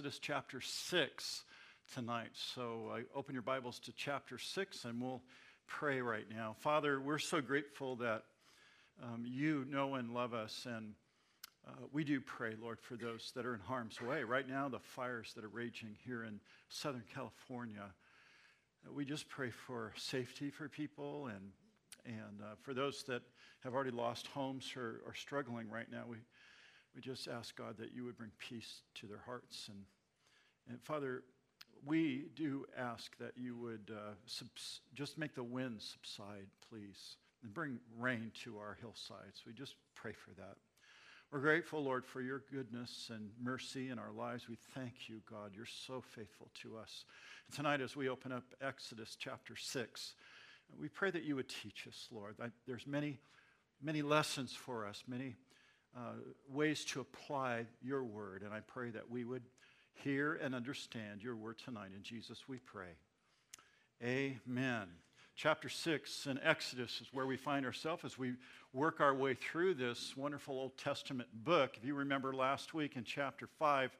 [0.00, 1.44] Exodus chapter 6
[1.92, 2.30] tonight.
[2.32, 5.20] So I open your Bibles to chapter 6 and we'll
[5.66, 6.56] pray right now.
[6.60, 8.22] Father, we're so grateful that
[9.02, 10.66] um, you know and love us.
[10.66, 10.94] And
[11.68, 14.24] uh, we do pray, Lord, for those that are in harm's way.
[14.24, 16.40] Right now, the fires that are raging here in
[16.70, 17.84] Southern California.
[18.86, 21.50] Uh, we just pray for safety for people and,
[22.06, 23.20] and uh, for those that
[23.64, 26.04] have already lost homes or are struggling right now.
[26.08, 26.16] We,
[26.94, 29.68] we just ask, God, that you would bring peace to their hearts.
[29.68, 29.84] And,
[30.68, 31.22] and Father,
[31.84, 37.54] we do ask that you would uh, subs- just make the wind subside, please, and
[37.54, 39.42] bring rain to our hillsides.
[39.46, 40.56] We just pray for that.
[41.32, 44.48] We're grateful, Lord, for your goodness and mercy in our lives.
[44.48, 45.52] We thank you, God.
[45.54, 47.04] You're so faithful to us.
[47.54, 50.14] Tonight, as we open up Exodus chapter 6,
[50.78, 52.34] we pray that you would teach us, Lord.
[52.66, 53.20] There's many,
[53.80, 55.36] many lessons for us, many
[55.96, 56.12] uh,
[56.48, 58.42] ways to apply your word.
[58.42, 59.42] And I pray that we would
[59.92, 61.90] hear and understand your word tonight.
[61.94, 62.94] In Jesus, we pray.
[64.02, 64.88] Amen.
[65.36, 68.34] Chapter 6 in Exodus is where we find ourselves as we
[68.72, 71.76] work our way through this wonderful Old Testament book.
[71.76, 73.96] If you remember last week in chapter 5,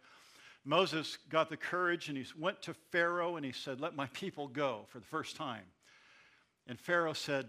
[0.65, 4.49] Moses got the courage and he went to Pharaoh and he said, Let my people
[4.49, 5.65] go for the first time.
[6.67, 7.47] And Pharaoh said,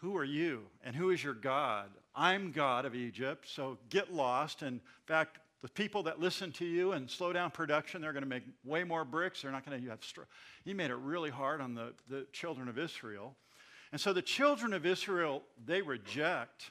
[0.00, 1.90] Who are you and who is your God?
[2.14, 4.62] I'm God of Egypt, so get lost.
[4.62, 8.28] In fact, the people that listen to you and slow down production, they're going to
[8.28, 9.42] make way more bricks.
[9.42, 10.04] They're not going to have.
[10.04, 10.22] Str-
[10.64, 13.34] he made it really hard on the, the children of Israel.
[13.92, 16.70] And so the children of Israel, they reject,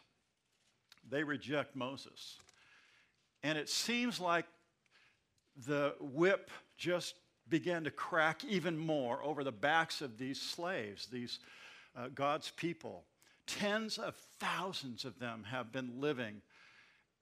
[1.09, 2.37] they reject Moses.
[3.43, 4.45] And it seems like
[5.65, 7.15] the whip just
[7.47, 11.39] began to crack even more over the backs of these slaves, these
[11.95, 13.03] uh, God's people.
[13.47, 16.41] Tens of thousands of them have been living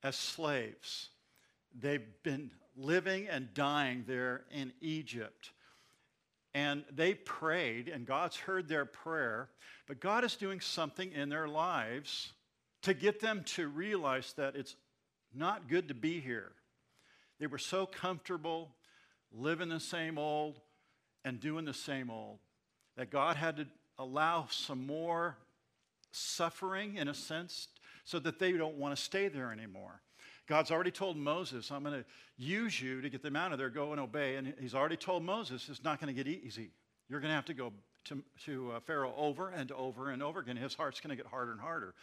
[0.03, 1.09] as slaves.
[1.79, 5.51] They've been living and dying there in Egypt.
[6.53, 9.49] And they prayed, and God's heard their prayer,
[9.87, 12.31] but God is doing something in their lives
[12.83, 14.75] to get them to realize that it's
[15.33, 16.51] not good to be here.
[17.39, 18.69] They were so comfortable
[19.31, 20.59] living the same old
[21.25, 22.37] and doing the same old
[22.97, 23.67] that God had to
[23.97, 25.37] allow some more
[26.15, 27.67] suffering, in a sense,
[28.03, 30.01] so that they don't want to stay there anymore.
[30.47, 32.05] God's already told Moses, I'm going to
[32.37, 34.35] use you to get them out of there, go and obey.
[34.35, 36.71] And he's already told Moses it's not going to get easy.
[37.09, 37.71] You're going to have to go
[38.05, 40.57] to, to uh, Pharaoh over and over and over again.
[40.57, 41.93] His heart's going to get harder and harder.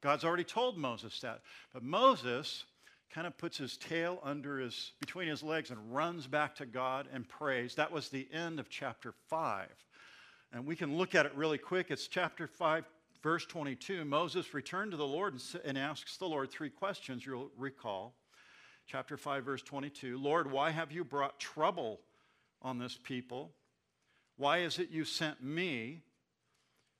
[0.00, 1.42] God's already told Moses that.
[1.72, 2.64] But Moses
[3.12, 7.06] kind of puts his tail under his, between his legs and runs back to God
[7.12, 7.76] and prays.
[7.76, 9.68] That was the end of chapter 5.
[10.52, 11.90] And we can look at it really quick.
[11.90, 12.84] It's chapter 5,
[13.24, 18.14] verse 22, Moses returned to the Lord and asks the Lord three questions, you'll recall.
[18.86, 22.00] Chapter 5, verse 22 Lord, why have you brought trouble
[22.60, 23.50] on this people?
[24.36, 26.02] Why is it you sent me?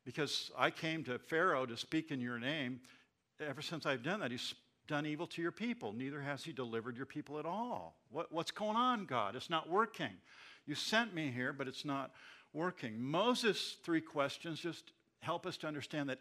[0.07, 2.81] Because I came to Pharaoh to speak in your name.
[3.39, 4.55] Ever since I've done that, he's
[4.87, 5.93] done evil to your people.
[5.93, 7.97] Neither has he delivered your people at all.
[8.11, 9.37] What, what's going on, God?
[9.37, 10.13] It's not working.
[10.67, 12.13] You sent me here, but it's not
[12.55, 13.03] working.
[13.03, 14.93] Moses' three questions just
[15.25, 16.21] help us to understand that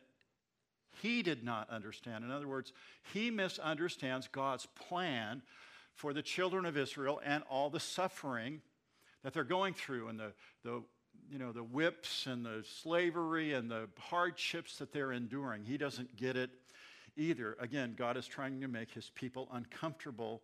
[1.02, 2.24] he did not understand.
[2.24, 2.72] In other words,
[3.14, 5.42] he misunderstands God's plan
[5.96, 8.62] for the children of Israel and all the suffering
[9.24, 10.34] that they're going through and the,
[10.64, 10.84] the,
[11.32, 15.64] you know, the whips and the slavery and the hardships that they're enduring.
[15.64, 16.50] He doesn't get it
[17.16, 17.56] either.
[17.60, 20.42] Again, God is trying to make his people uncomfortable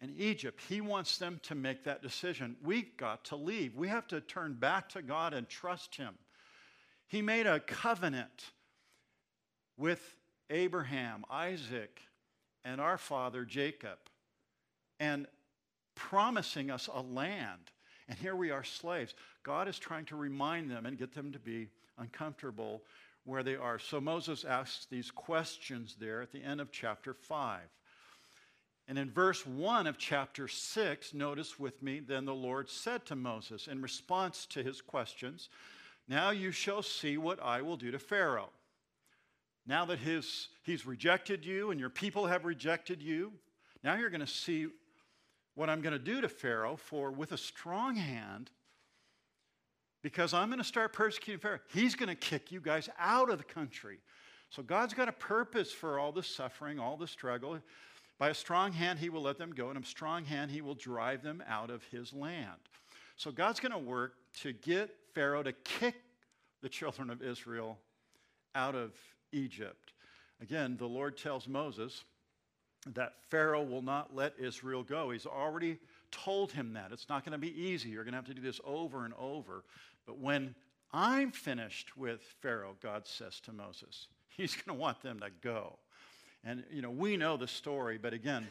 [0.00, 0.60] in Egypt.
[0.68, 2.56] He wants them to make that decision.
[2.62, 3.76] We've got to leave.
[3.76, 6.14] We have to turn back to God and trust him.
[7.12, 8.52] He made a covenant
[9.76, 10.16] with
[10.48, 12.00] Abraham, Isaac,
[12.64, 13.98] and our father Jacob,
[14.98, 15.26] and
[15.94, 17.70] promising us a land.
[18.08, 19.14] And here we are slaves.
[19.42, 21.68] God is trying to remind them and get them to be
[21.98, 22.80] uncomfortable
[23.24, 23.78] where they are.
[23.78, 27.60] So Moses asks these questions there at the end of chapter 5.
[28.88, 33.16] And in verse 1 of chapter 6, notice with me, then the Lord said to
[33.16, 35.50] Moses in response to his questions,
[36.08, 38.50] now you shall see what I will do to Pharaoh.
[39.66, 43.32] Now that his, he's rejected you and your people have rejected you,
[43.84, 44.66] now you're going to see
[45.54, 48.50] what I'm going to do to Pharaoh, for with a strong hand,
[50.02, 51.60] because I'm going to start persecuting Pharaoh.
[51.72, 53.98] He's going to kick you guys out of the country.
[54.50, 57.58] So God's got a purpose for all the suffering, all the struggle.
[58.18, 60.74] By a strong hand, he will let them go, and a strong hand, he will
[60.74, 62.60] drive them out of his land.
[63.16, 65.96] So God's going to work to get Pharaoh to kick
[66.62, 67.78] the children of Israel
[68.54, 68.92] out of
[69.32, 69.92] Egypt.
[70.40, 72.04] Again, the Lord tells Moses
[72.94, 75.10] that Pharaoh will not let Israel go.
[75.10, 75.78] He's already
[76.10, 76.90] told him that.
[76.92, 77.90] It's not going to be easy.
[77.90, 79.64] You're going to have to do this over and over.
[80.06, 80.54] But when
[80.92, 85.78] I'm finished with Pharaoh, God says to Moses, he's going to want them to go.
[86.44, 88.48] And, you know, we know the story, but again,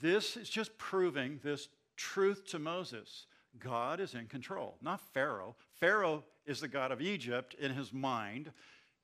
[0.00, 3.26] this is just proving this truth to Moses.
[3.58, 5.54] God is in control, not Pharaoh.
[5.80, 8.52] Pharaoh is the God of Egypt in his mind,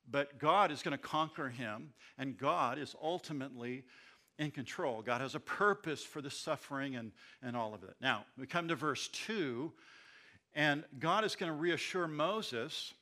[0.09, 3.83] but God is going to conquer him, and God is ultimately
[4.39, 5.01] in control.
[5.01, 7.11] God has a purpose for the suffering and,
[7.43, 7.95] and all of it.
[8.01, 9.71] Now, we come to verse 2,
[10.53, 12.93] and God is going to reassure Moses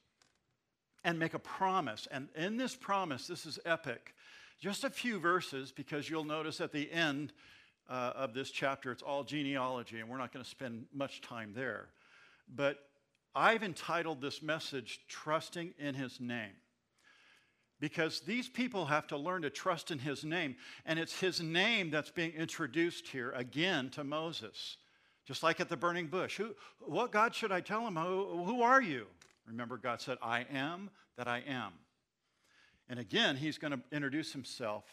[1.03, 2.07] and make a promise.
[2.11, 4.13] And in this promise, this is epic.
[4.59, 7.31] Just a few verses, because you'll notice at the end
[7.89, 11.53] uh, of this chapter, it's all genealogy, and we're not going to spend much time
[11.55, 11.87] there.
[12.53, 12.88] But
[13.35, 16.53] I've entitled this message, Trusting in His Name
[17.79, 20.55] because these people have to learn to trust in his name.
[20.85, 24.77] And it's his name that's being introduced here again to Moses.
[25.25, 26.37] Just like at the burning bush.
[26.37, 27.95] Who, what God should I tell him?
[27.95, 29.05] Who, who are you?
[29.47, 31.73] Remember, God said, I am that I am.
[32.89, 34.83] And again, he's going to introduce himself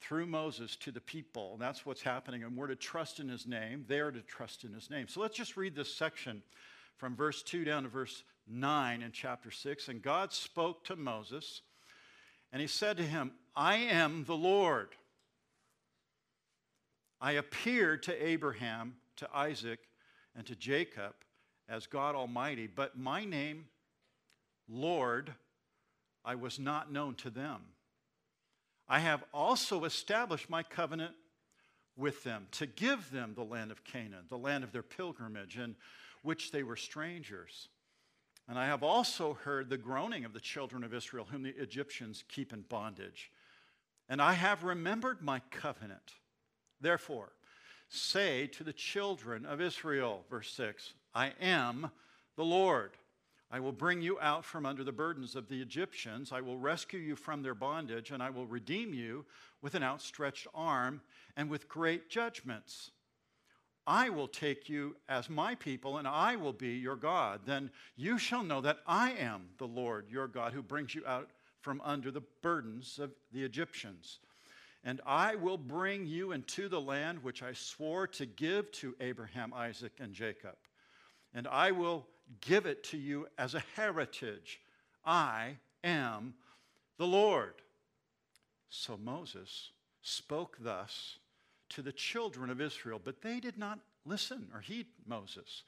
[0.00, 1.54] through Moses to the people.
[1.54, 2.44] And that's what's happening.
[2.44, 3.84] And we're to trust in his name.
[3.88, 5.08] They are to trust in his name.
[5.08, 6.42] So let's just read this section
[6.96, 9.88] from verse 2 down to verse 9 in chapter 6.
[9.88, 11.62] And God spoke to Moses
[12.52, 14.88] and he said to him, I am the Lord.
[17.20, 19.80] I appeared to Abraham, to Isaac,
[20.34, 21.14] and to Jacob
[21.68, 23.66] as God Almighty, but my name,
[24.68, 25.34] Lord,
[26.24, 27.62] I was not known to them.
[28.88, 31.14] I have also established my covenant
[31.96, 35.74] with them to give them the land of Canaan, the land of their pilgrimage, in
[36.26, 37.68] which they were strangers.
[38.48, 42.24] And I have also heard the groaning of the children of Israel, whom the Egyptians
[42.28, 43.30] keep in bondage.
[44.08, 46.14] And I have remembered my covenant.
[46.80, 47.32] Therefore,
[47.88, 51.90] say to the children of Israel, verse 6, I am
[52.36, 52.92] the Lord.
[53.50, 56.32] I will bring you out from under the burdens of the Egyptians.
[56.32, 59.24] I will rescue you from their bondage, and I will redeem you
[59.62, 61.00] with an outstretched arm
[61.36, 62.90] and with great judgments.
[63.86, 67.40] I will take you as my people, and I will be your God.
[67.46, 71.30] Then you shall know that I am the Lord your God who brings you out
[71.60, 74.18] from under the burdens of the Egyptians.
[74.84, 79.52] And I will bring you into the land which I swore to give to Abraham,
[79.54, 80.56] Isaac, and Jacob.
[81.34, 82.06] And I will
[82.40, 84.60] give it to you as a heritage.
[85.04, 86.34] I am
[86.98, 87.54] the Lord.
[88.68, 89.70] So Moses
[90.02, 91.18] spoke thus
[91.70, 95.62] to the children of Israel, but they did not listen or heed Moses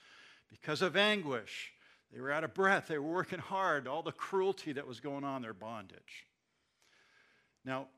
[0.48, 1.72] because of anguish.
[2.12, 2.86] They were out of breath.
[2.88, 6.26] They were working hard, all the cruelty that was going on, their bondage.
[7.64, 7.88] Now,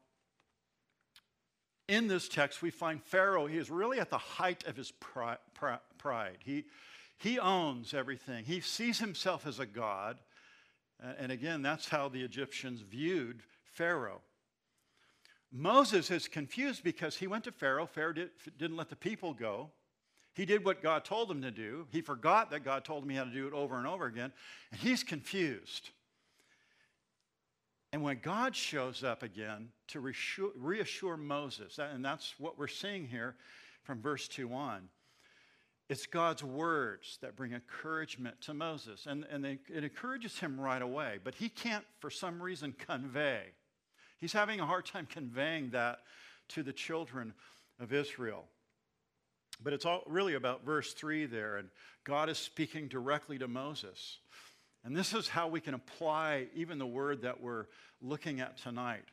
[1.86, 6.38] in this text, we find Pharaoh, he is really at the height of his pride.
[6.44, 6.64] He,
[7.18, 10.18] he owns everything, he sees himself as a god.
[11.18, 14.20] And again, that's how the Egyptians viewed Pharaoh.
[15.52, 17.86] Moses is confused because he went to Pharaoh.
[17.86, 18.30] Pharaoh did,
[18.60, 19.70] not let the people go.
[20.34, 21.86] He did what God told him to do.
[21.90, 24.32] He forgot that God told him he had to do it over and over again.
[24.70, 25.90] And he's confused.
[27.92, 33.08] And when God shows up again to reassure, reassure Moses, and that's what we're seeing
[33.08, 33.34] here
[33.82, 34.88] from verse 2 on,
[35.88, 39.06] it's God's words that bring encouragement to Moses.
[39.06, 43.46] And, and they, it encourages him right away, but he can't, for some reason, convey
[44.20, 46.00] He's having a hard time conveying that
[46.48, 47.32] to the children
[47.78, 48.44] of Israel.
[49.62, 51.68] But it's all really about verse 3 there, and
[52.04, 54.18] God is speaking directly to Moses.
[54.84, 57.66] And this is how we can apply even the word that we're
[58.00, 59.04] looking at tonight.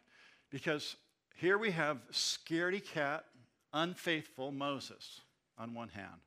[0.50, 0.96] Because
[1.36, 3.26] here we have scaredy cat,
[3.74, 5.22] unfaithful Moses
[5.58, 6.22] on one hand.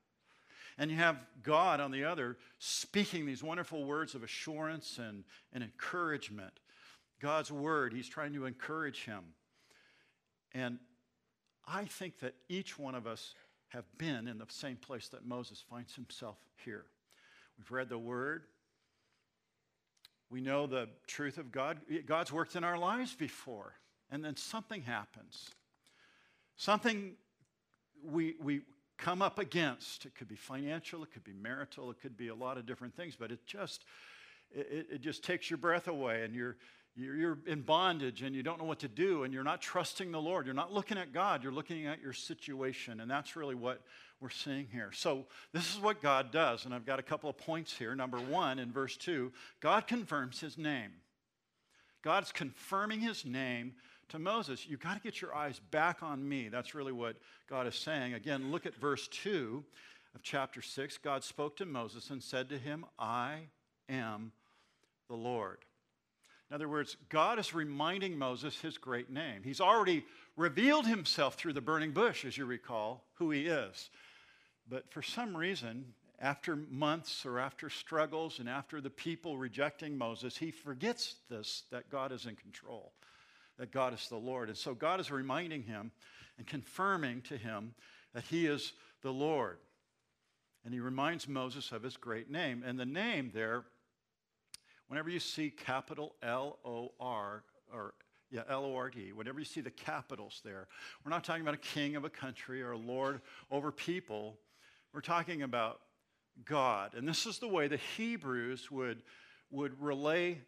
[0.76, 5.62] And you have God on the other speaking these wonderful words of assurance and, and
[5.62, 6.52] encouragement.
[7.21, 7.93] God's word.
[7.93, 9.23] He's trying to encourage him.
[10.53, 10.79] And
[11.67, 13.35] I think that each one of us
[13.69, 16.87] have been in the same place that Moses finds himself here.
[17.57, 18.45] We've read the word.
[20.31, 21.79] We know the truth of God.
[22.07, 23.75] God's worked in our lives before.
[24.11, 25.50] And then something happens.
[26.57, 27.12] Something
[28.05, 28.62] we, we
[28.99, 30.07] come up against.
[30.07, 32.95] It could be financial, it could be marital, it could be a lot of different
[32.95, 33.85] things, but it just,
[34.53, 36.57] it, it just takes your breath away and you're,
[36.97, 40.20] you're in bondage and you don't know what to do and you're not trusting the
[40.20, 40.47] Lord.
[40.47, 43.00] You're not looking at God, you're looking at your situation.
[43.00, 43.80] And that's really what
[44.20, 44.90] we're seeing here.
[44.92, 46.64] So, this is what God does.
[46.64, 47.94] And I've got a couple of points here.
[47.94, 50.90] Number one, in verse two, God confirms his name.
[52.02, 53.75] God's confirming his name
[54.11, 56.49] to Moses, You've got to get your eyes back on me.
[56.49, 57.16] That's really what
[57.49, 58.14] God is saying.
[58.14, 59.64] Again, look at verse 2
[60.14, 60.99] of chapter 6.
[60.99, 63.47] God spoke to Moses and said to him, I
[63.88, 64.32] am
[65.09, 65.59] the Lord.
[66.50, 69.42] In other words, God is reminding Moses his great name.
[69.45, 70.04] He's already
[70.37, 73.90] revealed himself through the burning bush, as you recall, who he is.
[74.69, 80.37] But for some reason, after months or after struggles and after the people rejecting Moses,
[80.37, 82.92] he forgets this that God is in control,
[83.57, 84.49] that God is the Lord.
[84.49, 85.92] And so God is reminding him
[86.37, 87.75] and confirming to him
[88.12, 89.59] that he is the Lord.
[90.64, 92.64] And he reminds Moses of his great name.
[92.66, 93.64] And the name there
[94.90, 97.94] Whenever you see capital L O R, or
[98.28, 100.66] yeah, L O R D, whenever you see the capitals there,
[101.04, 103.20] we're not talking about a king of a country or a lord
[103.52, 104.37] over people.
[104.92, 105.78] We're talking about
[106.44, 106.94] God.
[106.94, 109.02] And this is the way the Hebrews would,
[109.52, 110.40] would relay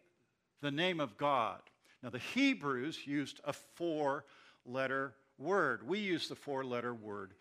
[0.60, 1.60] the name of God.
[2.02, 4.24] Now, the Hebrews used a four
[4.66, 5.86] letter word.
[5.86, 7.34] We use the four letter word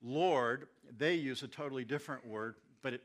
[0.00, 0.68] Lord.
[0.96, 3.02] They use a totally different word, but it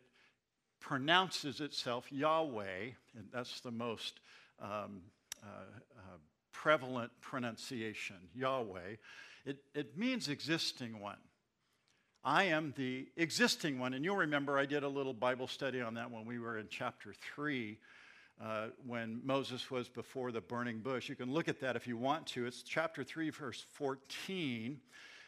[0.81, 4.19] pronounces itself Yahweh, and that's the most
[4.61, 5.01] um,
[5.41, 6.17] uh, uh,
[6.51, 8.97] prevalent pronunciation, Yahweh.
[9.45, 11.17] It, it means existing one.
[12.23, 13.93] I am the existing one.
[13.93, 16.67] And you'll remember I did a little Bible study on that when we were in
[16.69, 17.77] chapter 3,
[18.43, 21.09] uh, when Moses was before the burning bush.
[21.09, 22.45] You can look at that if you want to.
[22.45, 24.79] It's chapter 3, verse 14.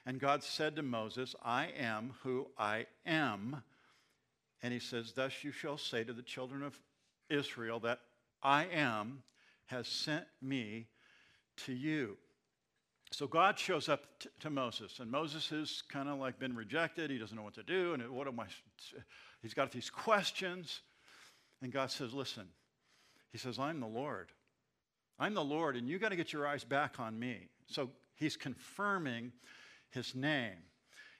[0.05, 3.63] And God said to Moses, I am who I am.
[4.63, 6.79] And he says, Thus you shall say to the children of
[7.29, 8.00] Israel that
[8.41, 9.22] I am
[9.65, 10.88] has sent me
[11.65, 12.17] to you.
[13.12, 17.12] So God shows up t- to Moses, and Moses has kind of like been rejected.
[17.12, 18.46] He doesn't know what to do, and what am I?
[19.41, 20.82] He's got these questions,
[21.62, 22.48] and God says, "Listen,"
[23.32, 24.32] He says, "I'm the Lord.
[25.20, 28.36] I'm the Lord, and you got to get your eyes back on me." So He's
[28.36, 29.32] confirming
[29.91, 30.58] His name.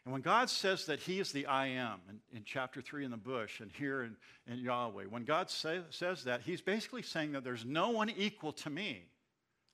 [0.06, 3.12] And when God says that He is the I am in, in chapter 3 in
[3.12, 4.16] the bush and here in,
[4.52, 8.52] in Yahweh, when God say, says that, He's basically saying that there's no one equal
[8.54, 9.04] to me.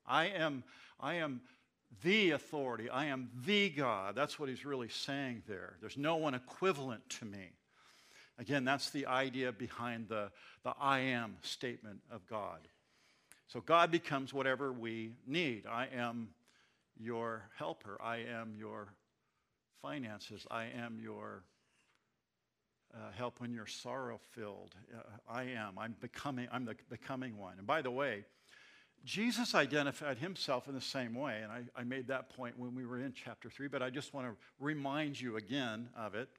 [0.05, 0.63] I am,
[0.99, 1.41] I am
[2.03, 2.89] the authority.
[2.89, 4.15] I am the God.
[4.15, 5.77] That's what He's really saying there.
[5.81, 7.49] There's no one equivalent to me.
[8.37, 10.31] Again, that's the idea behind the,
[10.63, 12.59] the I am statement of God.
[13.47, 15.65] So God becomes whatever we need.
[15.65, 16.29] I am
[16.97, 17.97] your helper.
[18.01, 18.93] I am your
[19.81, 20.45] finances.
[20.49, 21.43] I am your
[22.93, 24.75] uh, help when you're sorrow filled.
[24.93, 25.77] Uh, I am.
[25.77, 26.47] I'm becoming.
[26.51, 27.57] I'm the becoming one.
[27.57, 28.25] And by the way,
[29.05, 32.85] Jesus identified himself in the same way, and I, I made that point when we
[32.85, 33.67] were in chapter three.
[33.67, 36.29] But I just want to remind you again of it.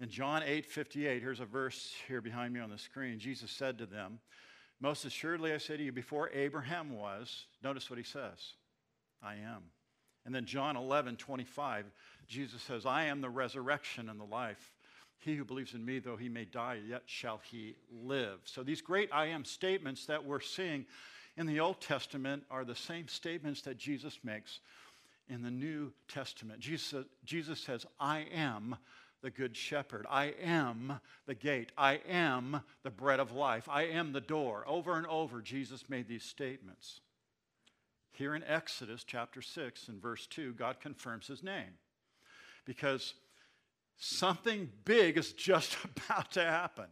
[0.00, 3.18] In John 8 58, here's a verse here behind me on the screen.
[3.18, 4.18] Jesus said to them,
[4.80, 8.54] Most assuredly I say to you, before Abraham was, notice what he says,
[9.22, 9.64] I am.
[10.24, 11.86] And then John 11 25,
[12.30, 14.72] Jesus says, I am the resurrection and the life.
[15.18, 18.38] He who believes in me, though he may die, yet shall he live.
[18.44, 20.86] So these great I am statements that we're seeing
[21.36, 24.60] in the Old Testament are the same statements that Jesus makes
[25.28, 26.60] in the New Testament.
[26.60, 28.76] Jesus, Jesus says, I am
[29.22, 30.06] the good shepherd.
[30.08, 31.72] I am the gate.
[31.76, 33.68] I am the bread of life.
[33.68, 34.64] I am the door.
[34.68, 37.00] Over and over, Jesus made these statements.
[38.12, 41.74] Here in Exodus chapter 6 and verse 2, God confirms his name
[42.64, 43.14] because
[43.96, 46.86] something big is just about to happen.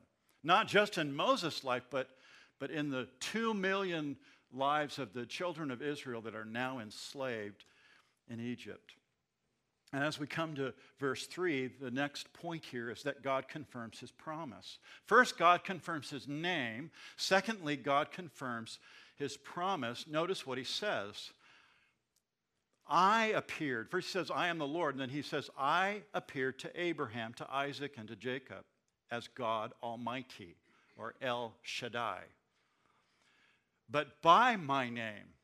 [0.44, 2.08] Not just in Moses' life, but,
[2.58, 4.16] but in the two million
[4.52, 7.64] lives of the children of Israel that are now enslaved
[8.30, 8.94] in Egypt.
[9.92, 13.98] And as we come to verse 3, the next point here is that God confirms
[13.98, 14.78] his promise.
[15.06, 16.90] First, God confirms his name.
[17.16, 18.78] Secondly, God confirms
[19.16, 20.06] his promise.
[20.06, 21.30] Notice what he says
[22.88, 23.90] I appeared.
[23.90, 24.94] First he says, I am the Lord.
[24.94, 28.64] And then he says, I appeared to Abraham, to Isaac, and to Jacob
[29.10, 30.56] as God Almighty,
[30.96, 32.20] or El Shaddai.
[33.90, 35.34] But by my name,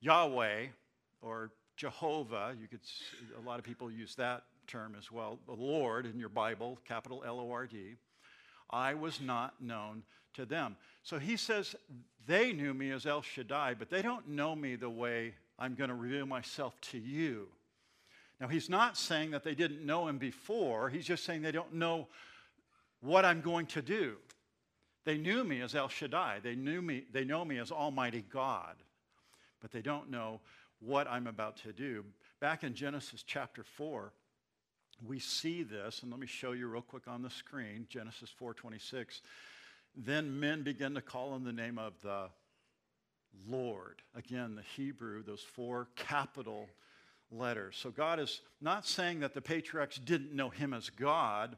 [0.00, 0.66] Yahweh,
[1.22, 2.80] or Jehovah, you could,
[3.36, 7.22] a lot of people use that term as well, the Lord in your Bible, capital
[7.26, 7.96] L O R D,
[8.70, 10.02] I was not known
[10.34, 10.76] to them.
[11.02, 11.74] So he says,
[12.26, 15.90] they knew me as El Shaddai, but they don't know me the way I'm going
[15.90, 17.48] to reveal myself to you.
[18.40, 20.88] Now, he's not saying that they didn't know him before.
[20.88, 22.08] He's just saying they don't know
[23.00, 24.16] what I'm going to do.
[25.04, 26.40] They knew me as El Shaddai.
[26.42, 28.76] They knew me, they know me as Almighty God,
[29.60, 30.40] but they don't know
[30.80, 32.04] what I'm about to do.
[32.40, 34.12] Back in Genesis chapter 4,
[35.06, 39.22] we see this, and let me show you real quick on the screen, Genesis 4:26.
[39.96, 42.28] Then men began to call on the name of the
[43.48, 44.02] Lord.
[44.14, 46.68] Again, the Hebrew, those four capital
[47.30, 47.76] letters.
[47.76, 51.56] So God is not saying that the patriarchs didn't know him as God,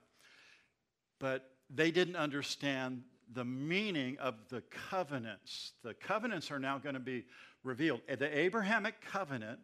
[1.18, 3.02] but they didn't understand
[3.33, 5.73] the meaning of the covenants.
[5.83, 7.25] The covenants are now going to be
[7.64, 8.00] revealed.
[8.06, 9.59] The Abrahamic covenant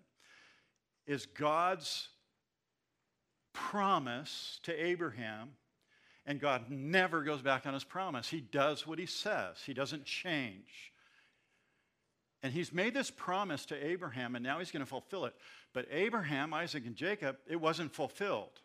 [1.06, 2.08] is God's
[3.52, 5.50] promise to Abraham,
[6.26, 8.28] and God never goes back on his promise.
[8.28, 10.91] He does what he says, he doesn't change.
[12.42, 15.34] And he's made this promise to Abraham, and now he's going to fulfill it.
[15.72, 18.60] But Abraham, Isaac, and Jacob, it wasn't fulfilled.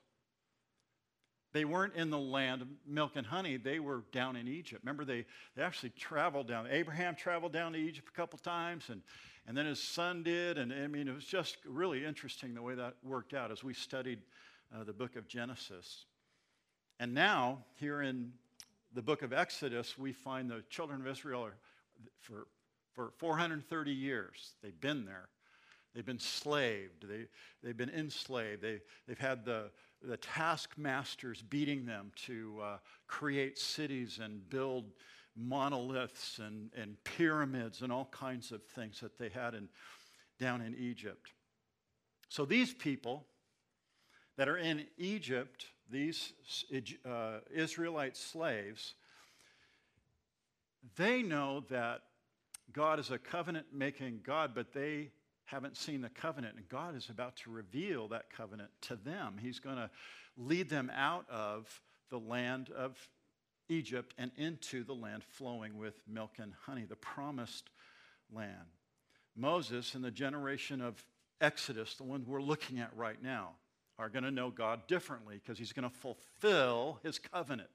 [1.54, 4.82] They weren't in the land of milk and honey, they were down in Egypt.
[4.84, 6.68] Remember, they, they actually traveled down.
[6.70, 9.02] Abraham traveled down to Egypt a couple times, and,
[9.48, 10.58] and then his son did.
[10.58, 13.74] And I mean, it was just really interesting the way that worked out as we
[13.74, 14.20] studied
[14.76, 16.06] uh, the book of Genesis.
[17.00, 18.34] And now, here in
[18.94, 21.56] the book of Exodus, we find the children of Israel are,
[22.20, 22.48] for,
[22.98, 25.30] for 430 years, they've been there.
[25.94, 27.08] They've been slaved.
[27.08, 27.28] They,
[27.62, 28.64] they've been enslaved.
[28.64, 29.70] They, they've had the,
[30.02, 34.86] the taskmasters beating them to uh, create cities and build
[35.36, 39.70] monoliths and, and pyramids and all kinds of things that they had in,
[40.40, 41.34] down in Egypt.
[42.30, 43.28] So these people
[44.38, 46.34] that are in Egypt, these
[47.08, 48.96] uh, Israelite slaves,
[50.96, 52.02] they know that
[52.74, 55.10] God is a covenant making God, but they
[55.46, 56.56] haven't seen the covenant.
[56.58, 59.38] And God is about to reveal that covenant to them.
[59.42, 59.90] He's going to
[60.38, 62.98] lead them out of the land of
[63.70, 67.70] Egypt and into the land flowing with milk and honey, the promised
[68.34, 68.54] land.
[69.36, 71.04] Moses and the generation of
[71.40, 73.52] Exodus, the one we're looking at right now,
[74.00, 77.70] are going to know God differently because he's going to fulfill his covenant.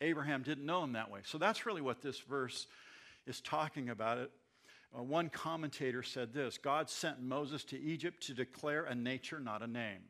[0.00, 1.20] Abraham didn't know him that way.
[1.24, 2.66] So that's really what this verse
[3.26, 4.18] is talking about.
[4.18, 4.30] It
[4.96, 9.62] uh, one commentator said this God sent Moses to Egypt to declare a nature, not
[9.62, 10.02] a name.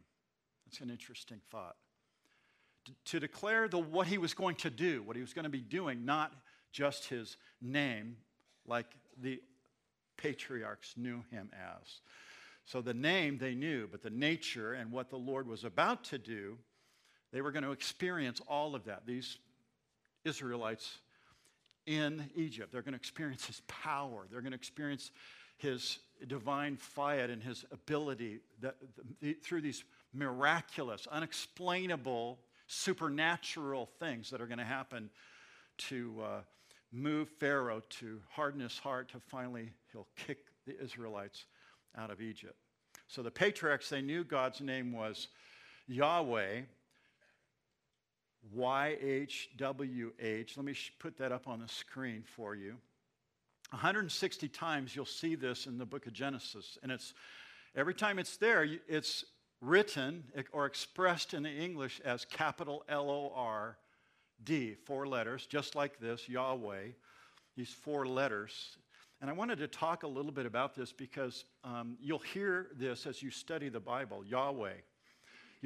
[0.66, 1.76] That's an interesting thought.
[2.86, 5.50] To, to declare the, what he was going to do, what he was going to
[5.50, 6.32] be doing, not
[6.72, 8.16] just his name,
[8.66, 8.86] like
[9.20, 9.40] the
[10.16, 12.00] patriarchs knew him as.
[12.64, 16.18] So the name they knew, but the nature and what the Lord was about to
[16.18, 16.58] do,
[17.32, 19.06] they were going to experience all of that.
[19.06, 19.38] These
[20.24, 20.98] Israelites
[21.86, 22.72] in Egypt.
[22.72, 24.26] They're going to experience his power.
[24.30, 25.10] They're going to experience
[25.56, 28.76] his divine fiat and his ability that,
[29.20, 35.10] the, through these miraculous, unexplainable, supernatural things that are going to happen
[35.78, 36.40] to uh,
[36.92, 41.46] move Pharaoh to harden his heart to finally he'll kick the Israelites
[41.96, 42.56] out of Egypt.
[43.08, 45.28] So the patriarchs, they knew God's name was
[45.86, 46.62] Yahweh,
[48.54, 50.56] YHWH.
[50.56, 52.76] Let me put that up on the screen for you.
[53.70, 56.78] 160 times you'll see this in the book of Genesis.
[56.82, 57.14] And it's
[57.74, 59.24] every time it's there, it's
[59.60, 63.76] written or expressed in the English as capital L O R
[64.44, 66.88] D, four letters, just like this, Yahweh,
[67.56, 68.76] these four letters.
[69.20, 73.06] And I wanted to talk a little bit about this because um, you'll hear this
[73.06, 74.74] as you study the Bible, Yahweh.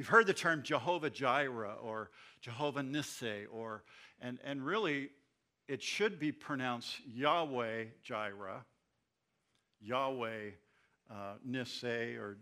[0.01, 2.09] You've heard the term Jehovah Jireh or
[2.41, 3.83] Jehovah Nissi, or,
[4.19, 5.09] and, and really
[5.67, 8.65] it should be pronounced Yahweh Jireh,
[9.79, 10.49] Yahweh
[11.11, 12.39] uh, Nissi, or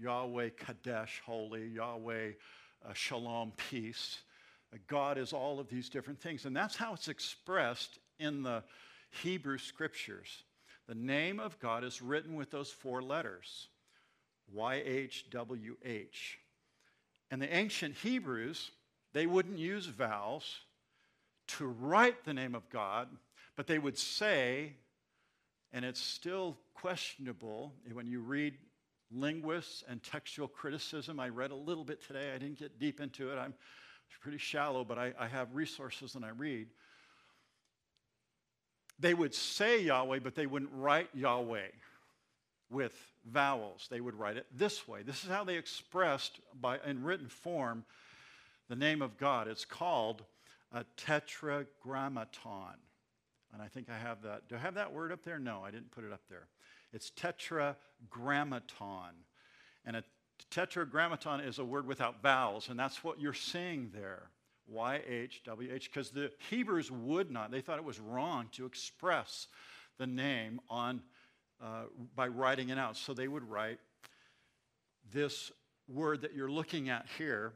[0.00, 2.30] Yahweh Kadesh, holy, Yahweh
[2.88, 4.22] uh, Shalom, peace.
[4.72, 6.46] Uh, God is all of these different things.
[6.46, 8.64] And that's how it's expressed in the
[9.22, 10.44] Hebrew scriptures.
[10.88, 13.68] The name of God is written with those four letters
[14.56, 16.36] YHWH.
[17.34, 18.70] And the ancient Hebrews,
[19.12, 20.60] they wouldn't use vowels
[21.48, 23.08] to write the name of God,
[23.56, 24.74] but they would say,
[25.72, 28.54] and it's still questionable when you read
[29.10, 31.18] linguists and textual criticism.
[31.18, 33.36] I read a little bit today, I didn't get deep into it.
[33.36, 33.54] I'm
[34.20, 36.68] pretty shallow, but I, I have resources and I read.
[39.00, 41.66] They would say Yahweh, but they wouldn't write Yahweh
[42.70, 43.86] with vowels.
[43.90, 45.02] They would write it this way.
[45.02, 47.84] This is how they expressed by, in written form
[48.68, 49.48] the name of God.
[49.48, 50.22] It's called
[50.72, 52.76] a tetragrammaton.
[53.52, 54.48] And I think I have that.
[54.48, 55.38] Do I have that word up there?
[55.38, 56.48] No, I didn't put it up there.
[56.92, 59.14] It's tetragrammaton.
[59.84, 60.04] And a
[60.50, 64.30] tetragrammaton is a word without vowels, and that's what you're seeing there.
[64.72, 69.46] YHWH, because the Hebrews would not, they thought it was wrong to express
[69.98, 71.02] the name on
[71.64, 72.96] uh, by writing it out.
[72.96, 73.78] So they would write
[75.12, 75.50] this
[75.88, 77.52] word that you're looking at here,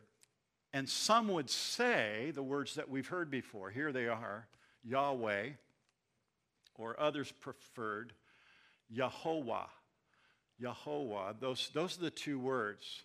[0.72, 3.70] and some would say the words that we've heard before.
[3.70, 4.46] Here they are
[4.82, 5.50] Yahweh,
[6.76, 8.12] or others preferred
[8.88, 9.66] Yahweh.
[10.58, 11.32] Yahweh.
[11.38, 13.02] Those, those are the two words.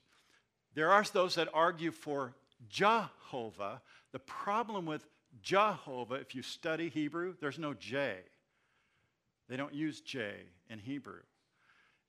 [0.74, 2.34] There are those that argue for
[2.70, 3.82] Jehovah.
[4.12, 5.06] The problem with
[5.42, 8.20] Jehovah, if you study Hebrew, there's no J.
[9.50, 10.34] They don't use J
[10.70, 11.22] in Hebrew.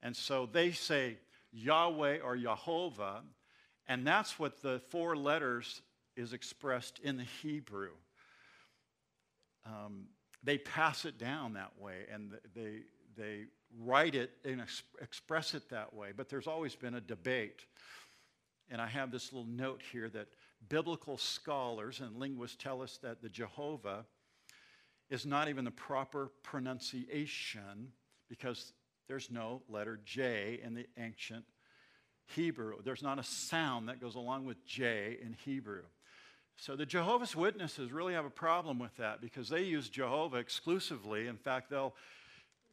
[0.02, 1.18] And so they say
[1.52, 3.22] Yahweh or Jehovah,
[3.86, 5.82] and that's what the four letters
[6.16, 7.90] is expressed in the Hebrew.
[9.66, 10.06] Um,
[10.42, 12.80] they pass it down that way and they,
[13.16, 13.44] they
[13.80, 16.10] write it and ex- express it that way.
[16.14, 17.64] But there's always been a debate.
[18.70, 20.28] And I have this little note here that
[20.68, 24.04] biblical scholars and linguists tell us that the Jehovah
[25.14, 27.92] is not even the proper pronunciation
[28.28, 28.72] because
[29.08, 31.44] there's no letter J in the ancient
[32.26, 32.76] Hebrew.
[32.84, 35.82] There's not a sound that goes along with J in Hebrew.
[36.56, 41.26] So the Jehovah's Witnesses really have a problem with that because they use Jehovah exclusively.
[41.26, 41.94] In fact, they'll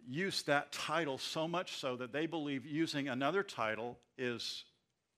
[0.07, 4.63] use that title so much so that they believe using another title is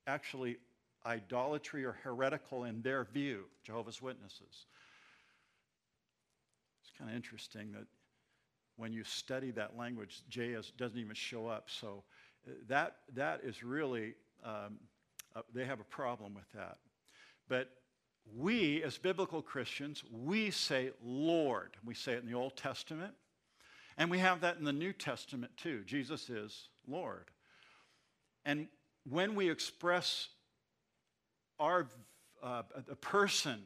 [0.07, 0.57] actually
[1.05, 4.65] idolatry or heretical in their view, Jehovah's Witnesses.
[6.93, 7.85] It's kind of interesting that
[8.77, 11.69] when you study that language, J is, doesn't even show up.
[11.69, 12.03] So
[12.47, 14.13] uh, that, that is really,
[14.45, 14.77] um,
[15.35, 16.77] uh, they have a problem with that.
[17.49, 17.69] But
[18.35, 21.71] we, as biblical Christians, we say Lord.
[21.83, 23.13] We say it in the Old Testament,
[23.97, 25.81] and we have that in the New Testament too.
[25.85, 27.31] Jesus is Lord.
[28.45, 28.67] And
[29.09, 30.29] when we express
[31.59, 31.87] our
[32.43, 33.63] uh, a person,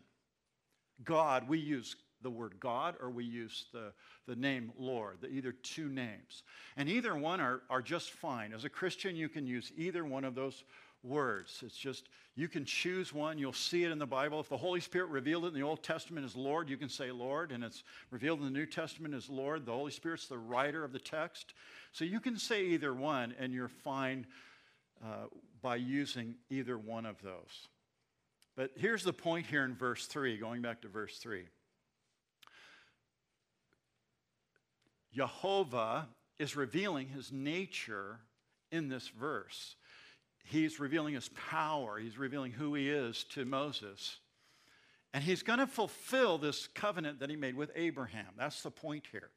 [1.03, 3.91] God, we use the word God or we use the,
[4.27, 6.43] the name Lord, the either two names.
[6.75, 8.53] And either one are, are just fine.
[8.53, 10.63] As a Christian, you can use either one of those
[11.03, 11.61] words.
[11.65, 13.37] It's just, you can choose one.
[13.37, 14.39] You'll see it in the Bible.
[14.39, 17.11] If the Holy Spirit revealed it in the Old Testament as Lord, you can say
[17.11, 19.65] Lord, and it's revealed in the New Testament as Lord.
[19.65, 21.53] The Holy Spirit's the writer of the text.
[21.91, 24.25] So you can say either one, and you're fine
[25.03, 25.27] uh,
[25.61, 27.67] by using either one of those.
[28.55, 31.43] But here's the point here in verse 3, going back to verse 3.
[35.13, 36.07] Jehovah
[36.39, 38.19] is revealing his nature
[38.71, 39.75] in this verse.
[40.43, 44.17] He's revealing his power, he's revealing who he is to Moses.
[45.13, 48.27] And he's going to fulfill this covenant that he made with Abraham.
[48.37, 49.29] That's the point here.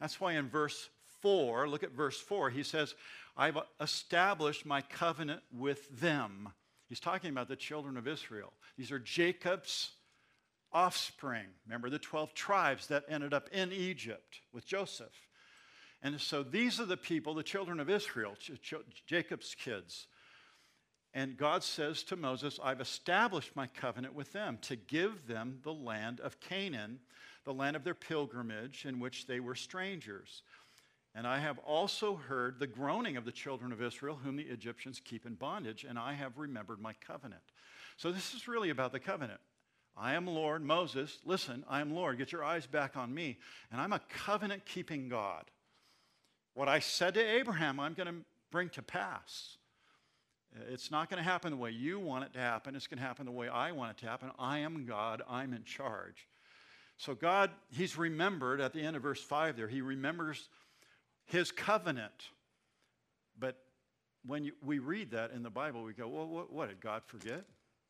[0.00, 0.88] That's why in verse
[1.20, 2.94] 4, look at verse 4, he says,
[3.36, 6.48] I've established my covenant with them.
[6.88, 8.52] He's talking about the children of Israel.
[8.78, 9.90] These are Jacob's
[10.72, 11.46] offspring.
[11.66, 15.12] Remember the 12 tribes that ended up in Egypt with Joseph.
[16.02, 18.34] And so these are the people, the children of Israel,
[19.06, 20.06] Jacob's kids.
[21.14, 25.72] And God says to Moses, I've established my covenant with them to give them the
[25.72, 27.00] land of Canaan,
[27.44, 30.42] the land of their pilgrimage in which they were strangers.
[31.14, 35.00] And I have also heard the groaning of the children of Israel, whom the Egyptians
[35.02, 37.40] keep in bondage, and I have remembered my covenant.
[37.96, 39.40] So this is really about the covenant.
[39.96, 40.62] I am Lord.
[40.62, 42.18] Moses, listen, I am Lord.
[42.18, 43.38] Get your eyes back on me.
[43.72, 45.44] And I'm a covenant keeping God.
[46.54, 48.14] What I said to Abraham, I'm going to
[48.50, 49.56] bring to pass.
[50.70, 52.74] It's not going to happen the way you want it to happen.
[52.74, 54.30] It's going to happen the way I want it to happen.
[54.38, 55.22] I am God.
[55.28, 56.26] I'm in charge.
[56.98, 60.48] So, God, He's remembered at the end of verse 5 there, He remembers
[61.26, 62.30] His covenant.
[63.38, 63.58] But
[64.24, 67.02] when you, we read that in the Bible, we go, well, what, what did God
[67.06, 67.44] forget?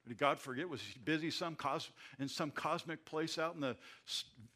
[0.07, 0.69] Did God forget?
[0.69, 3.77] Was he busy some cos- in some cosmic place out in the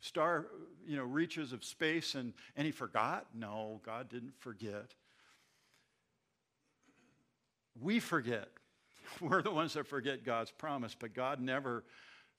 [0.01, 0.47] star
[0.87, 3.27] you know, reaches of space and, and he forgot?
[3.35, 4.95] No, God didn't forget.
[7.81, 8.49] We forget.
[9.21, 11.85] We're the ones that forget God's promise, but God never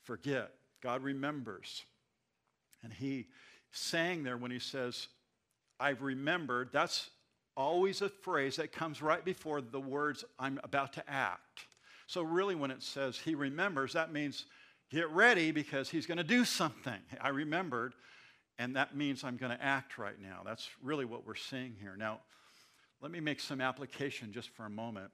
[0.03, 0.51] forget.
[0.81, 1.83] God remembers.
[2.83, 3.27] And he
[3.71, 5.07] sang there when he says,
[5.79, 7.09] I've remembered, that's
[7.57, 11.65] always a phrase that comes right before the words, I'm about to act.
[12.11, 14.43] So, really, when it says he remembers, that means
[14.89, 16.99] get ready because he's going to do something.
[17.21, 17.93] I remembered,
[18.59, 20.41] and that means I'm going to act right now.
[20.43, 21.95] That's really what we're seeing here.
[21.97, 22.19] Now,
[22.99, 25.09] let me make some application just for a moment.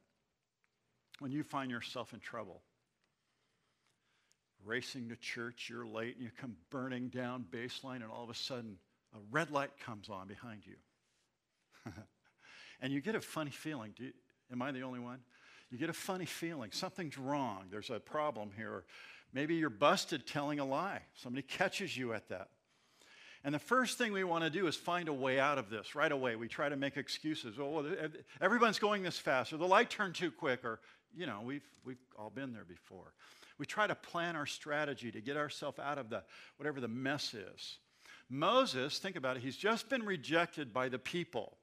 [1.19, 2.63] When you find yourself in trouble,
[4.65, 8.35] racing to church, you're late, and you come burning down baseline, and all of a
[8.35, 8.75] sudden,
[9.13, 11.93] a red light comes on behind you.
[12.81, 13.93] and you get a funny feeling.
[13.97, 14.13] You,
[14.51, 15.19] am I the only one?
[15.71, 16.71] You get a funny feeling.
[16.71, 17.65] Something's wrong.
[17.69, 18.83] There's a problem here.
[19.33, 21.01] Maybe you're busted telling a lie.
[21.15, 22.49] Somebody catches you at that.
[23.43, 25.95] And the first thing we want to do is find a way out of this
[25.95, 26.35] right away.
[26.35, 27.57] We try to make excuses.
[27.59, 27.85] Oh,
[28.41, 30.79] everyone's going this fast, or the light turned too quick, or,
[31.15, 33.13] you know, we've, we've all been there before.
[33.57, 36.23] We try to plan our strategy to get ourselves out of the
[36.57, 37.77] whatever the mess is.
[38.29, 41.57] Moses, think about it, he's just been rejected by the people.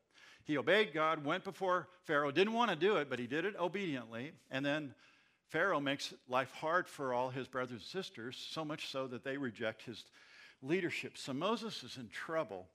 [0.45, 3.55] He obeyed God, went before Pharaoh, didn't want to do it, but he did it
[3.59, 4.33] obediently.
[4.51, 4.95] And then
[5.49, 9.37] Pharaoh makes life hard for all his brothers and sisters, so much so that they
[9.37, 10.05] reject his
[10.63, 11.17] leadership.
[11.17, 12.67] So Moses is in trouble.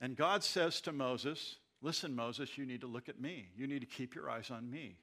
[0.00, 3.50] And God says to Moses, Listen, Moses, you need to look at me.
[3.56, 4.96] You need to keep your eyes on me.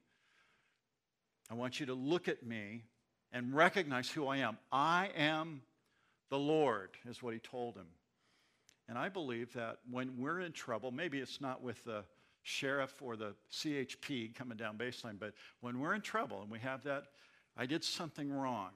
[1.50, 2.84] I want you to look at me
[3.32, 4.58] and recognize who I am.
[4.72, 5.62] I am
[6.30, 7.88] the Lord, is what he told him.
[8.88, 12.04] And I believe that when we're in trouble, maybe it's not with the
[12.44, 16.84] sheriff or the CHP coming down baseline, but when we're in trouble and we have
[16.84, 17.06] that,
[17.58, 18.70] I did something wrong,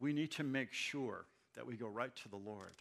[0.00, 2.74] we need to make sure that we go right to the Lord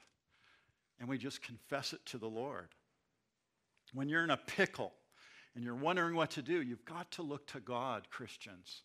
[0.99, 2.69] and we just confess it to the Lord.
[3.93, 4.93] When you're in a pickle
[5.55, 8.81] and you're wondering what to do, you've got to look to God, Christians.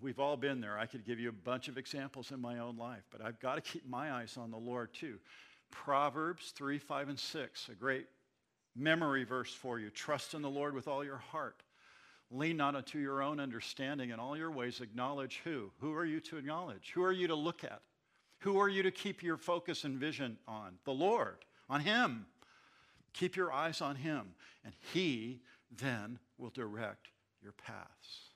[0.00, 0.78] We've all been there.
[0.78, 3.54] I could give you a bunch of examples in my own life, but I've got
[3.54, 5.18] to keep my eyes on the Lord too.
[5.70, 8.06] Proverbs 3, 5, and 6, a great
[8.76, 9.90] memory verse for you.
[9.90, 11.62] Trust in the Lord with all your heart.
[12.30, 14.10] Lean not unto your own understanding.
[14.10, 15.70] In all your ways, acknowledge who?
[15.80, 16.92] Who are you to acknowledge?
[16.94, 17.80] Who are you to look at?
[18.40, 20.74] Who are you to keep your focus and vision on?
[20.84, 22.26] The Lord, on Him.
[23.14, 25.40] Keep your eyes on Him, and He
[25.76, 27.08] then will direct
[27.42, 28.27] your paths.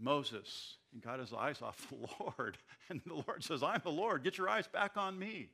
[0.00, 1.96] Moses he got his eyes off the
[2.38, 2.58] Lord.
[2.88, 4.24] And the Lord says, I'm the Lord.
[4.24, 5.48] Get your eyes back on me.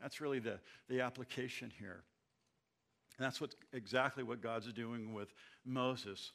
[0.00, 0.58] That's really the,
[0.88, 2.02] the application here.
[3.18, 5.32] And that's what, exactly what God's doing with
[5.64, 6.32] Moses.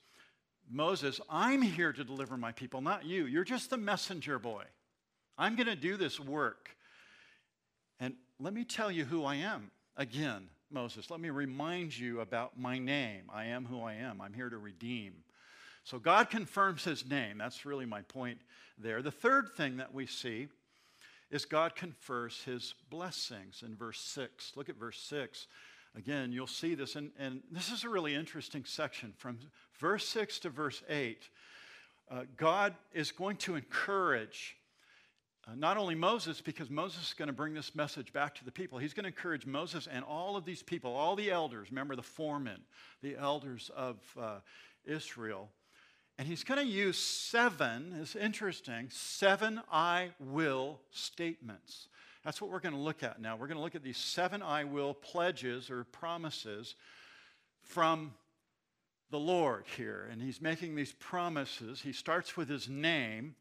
[0.69, 3.25] Moses, I'm here to deliver my people, not you.
[3.25, 4.63] You're just the messenger boy.
[5.38, 6.69] I'm going to do this work.
[7.99, 9.71] And let me tell you who I am.
[9.97, 13.23] Again, Moses, let me remind you about my name.
[13.34, 14.21] I am who I am.
[14.21, 15.15] I'm here to redeem.
[15.84, 17.38] So God confirms his name.
[17.38, 18.39] That's really my point
[18.78, 19.02] there.
[19.02, 20.48] The third thing that we see
[21.32, 24.54] is God confers his blessings in verse 6.
[24.56, 25.48] Look at verse 6.
[25.96, 29.13] Again, you'll see this, and, and this is a really interesting section.
[29.18, 29.39] From
[29.80, 31.30] verse 6 to verse 8,
[32.12, 34.56] uh, God is going to encourage
[35.48, 38.52] uh, not only Moses, because Moses is going to bring this message back to the
[38.52, 41.96] people, he's going to encourage Moses and all of these people, all the elders, remember
[41.96, 42.62] the foremen,
[43.02, 44.39] the elders of uh,
[44.86, 45.50] Israel,
[46.19, 51.88] and he's going to use seven, it's interesting, seven I will statements.
[52.25, 53.38] That's what we're going to look at now.
[53.38, 56.75] We're going to look at these seven I will pledges or promises
[57.62, 58.13] from
[59.12, 60.10] the Lord here.
[60.12, 61.79] And he's making these promises.
[61.79, 63.34] He starts with his name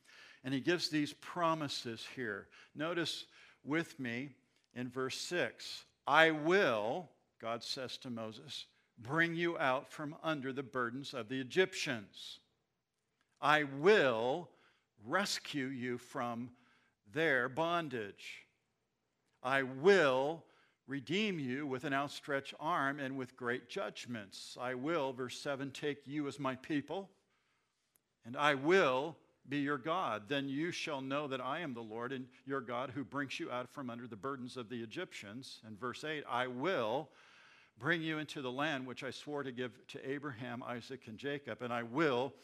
[0.44, 2.46] and he gives these promises here.
[2.76, 3.24] Notice
[3.64, 4.28] with me
[4.76, 7.08] in verse 6 I will,
[7.42, 12.38] God says to Moses, bring you out from under the burdens of the Egyptians.
[13.40, 14.48] I will
[15.06, 16.50] rescue you from
[17.12, 18.46] their bondage.
[19.42, 20.44] I will
[20.86, 24.56] redeem you with an outstretched arm and with great judgments.
[24.60, 27.10] I will, verse 7, take you as my people,
[28.24, 29.16] and I will
[29.48, 30.24] be your God.
[30.28, 33.50] Then you shall know that I am the Lord and your God who brings you
[33.50, 35.60] out from under the burdens of the Egyptians.
[35.66, 37.08] And verse 8, I will
[37.78, 41.62] bring you into the land which I swore to give to Abraham, Isaac, and Jacob,
[41.62, 42.34] and I will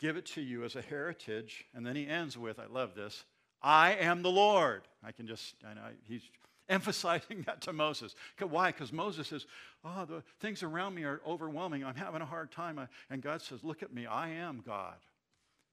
[0.00, 1.66] give it to you as a heritage.
[1.74, 3.24] And then he ends with, I love this,
[3.62, 4.82] I am the Lord.
[5.04, 6.22] I can just, I know, he's
[6.68, 8.14] emphasizing that to Moses.
[8.40, 8.72] Why?
[8.72, 9.46] Because Moses says,
[9.84, 11.84] Oh, the things around me are overwhelming.
[11.84, 12.80] I'm having a hard time.
[13.10, 14.06] And God says, Look at me.
[14.06, 14.96] I am God.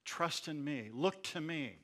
[0.06, 0.90] Trust in me.
[0.94, 1.76] Look to me.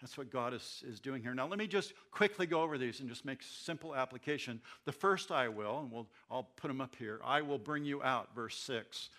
[0.00, 1.34] That's what God is, is doing here.
[1.34, 4.60] Now, let me just quickly go over these and just make simple application.
[4.84, 8.02] The first I will, and we'll, I'll put them up here I will bring you
[8.02, 9.10] out, verse 6.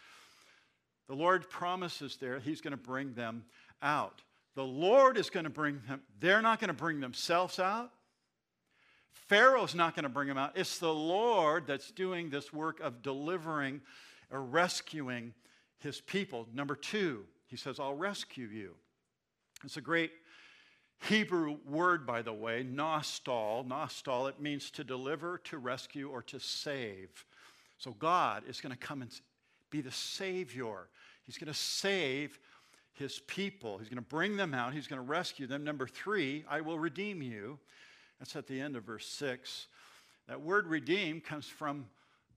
[1.10, 3.44] The Lord promises there He's going to bring them
[3.82, 4.22] out.
[4.56, 7.92] The Lord is going to bring them, they're not going to bring themselves out.
[9.12, 10.54] Pharaoh's not going to bring them out.
[10.56, 13.82] It's the Lord that's doing this work of delivering
[14.32, 15.34] or rescuing
[15.80, 16.48] his people.
[16.54, 18.76] Number two, he says, I'll rescue you.
[19.64, 20.12] It's a great
[21.04, 23.68] Hebrew word, by the way, natsal.
[23.68, 27.26] Natsal, it means to deliver, to rescue, or to save.
[27.78, 29.12] So God is going to come and
[29.70, 30.90] be the Savior.
[31.30, 32.40] He's going to save
[32.94, 33.78] his people.
[33.78, 34.74] He's going to bring them out.
[34.74, 35.64] He's going to rescue them.
[35.64, 37.60] Number three, I will redeem you.
[38.18, 39.68] That's at the end of verse six.
[40.28, 41.86] That word redeem comes from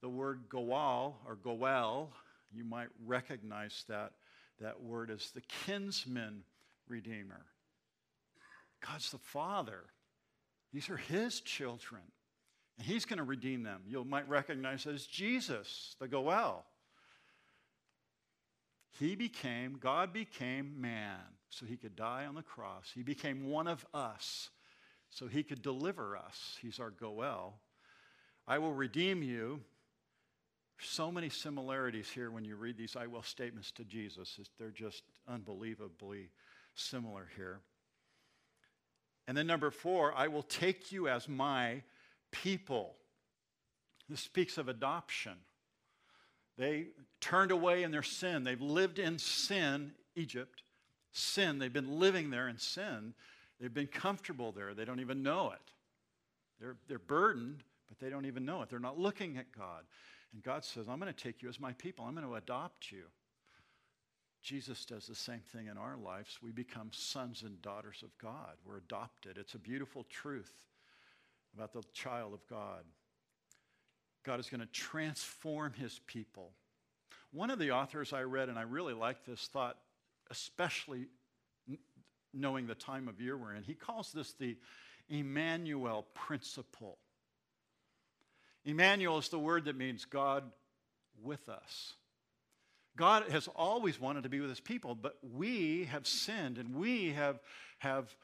[0.02, 2.12] the word goal or goel.
[2.55, 4.12] You might recognize that,
[4.61, 6.42] that word as the kinsman
[6.87, 7.46] redeemer.
[8.87, 9.85] God's the Father.
[10.70, 12.02] These are His children.
[12.76, 13.81] And He's going to redeem them.
[13.87, 16.66] You might recognize as Jesus, the Goel.
[18.98, 22.90] He became, God became man so he could die on the cross.
[22.94, 24.50] He became one of us
[25.11, 26.59] so he could deliver us.
[26.61, 27.59] He's our Goel.
[28.46, 29.61] I will redeem you.
[30.78, 34.40] So many similarities here when you read these I will statements to Jesus.
[34.59, 36.31] They're just unbelievably
[36.74, 37.61] similar here.
[39.28, 41.83] And then number four, I will take you as my
[42.33, 42.96] people.
[44.09, 45.35] This speaks of adoption.
[46.59, 46.88] They
[47.21, 48.45] turned away in their sin.
[48.45, 50.62] They've lived in sin, Egypt,
[51.12, 51.59] sin.
[51.59, 53.15] They've been living there in sin.
[53.61, 54.75] They've been comfortable there.
[54.75, 55.73] They don't even know it.
[56.61, 58.69] They're, they're burdened, but they don't even know it.
[58.69, 59.85] They're not looking at God.
[60.33, 62.91] And God says, I'm going to take you as my people, I'm going to adopt
[62.91, 63.05] you.
[64.43, 66.38] Jesus does the same thing in our lives.
[66.43, 68.57] We become sons and daughters of God.
[68.67, 69.38] We're adopted.
[69.38, 70.65] It's a beautiful truth
[71.55, 72.83] about the child of God.
[74.24, 76.52] God is going to transform his people.
[77.32, 79.78] One of the authors I read, and I really like this thought,
[80.30, 81.06] especially
[82.35, 84.56] knowing the time of year we're in, he calls this the
[85.08, 86.98] Emmanuel principle.
[88.64, 90.44] Emmanuel is the word that means God
[91.22, 91.94] with us.
[92.96, 97.11] God has always wanted to be with his people, but we have sinned and we
[97.11, 97.40] have,
[97.78, 98.14] have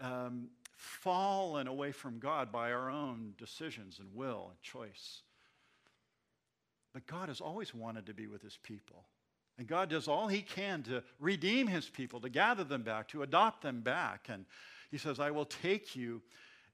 [0.00, 5.22] um, fallen away from God by our own decisions and will and choice.
[6.96, 9.04] But God has always wanted to be with his people.
[9.58, 13.22] And God does all he can to redeem his people, to gather them back, to
[13.22, 14.28] adopt them back.
[14.30, 14.46] And
[14.90, 16.22] he says, I will take you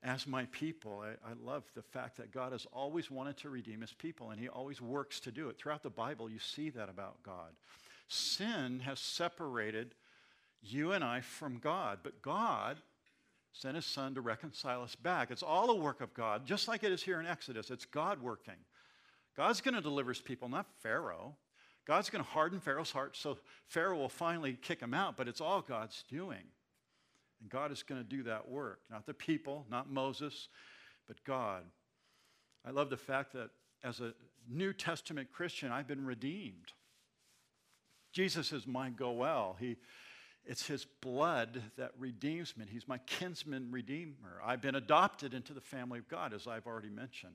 [0.00, 1.02] as my people.
[1.04, 4.38] I, I, love the fact that God has always wanted to redeem his people, and
[4.38, 5.58] he always works to do it.
[5.58, 7.50] Throughout the Bible, you see that about God.
[8.06, 9.96] Sin has separated
[10.62, 12.76] you and I from God, but God
[13.52, 15.32] sent his son to reconcile us back.
[15.32, 17.72] It's all a work of God, just like it is here in Exodus.
[17.72, 18.54] It's God working.
[19.36, 21.36] God's going to deliver his people, not Pharaoh.
[21.86, 25.40] God's going to harden Pharaoh's heart so Pharaoh will finally kick him out, but it's
[25.40, 26.44] all God's doing.
[27.40, 28.80] And God is going to do that work.
[28.90, 30.48] Not the people, not Moses,
[31.08, 31.64] but God.
[32.64, 33.50] I love the fact that
[33.82, 34.14] as a
[34.48, 36.72] New Testament Christian, I've been redeemed.
[38.12, 39.56] Jesus is my Goel.
[39.58, 39.76] He,
[40.44, 42.66] it's his blood that redeems me.
[42.70, 44.40] He's my kinsman redeemer.
[44.44, 47.34] I've been adopted into the family of God, as I've already mentioned.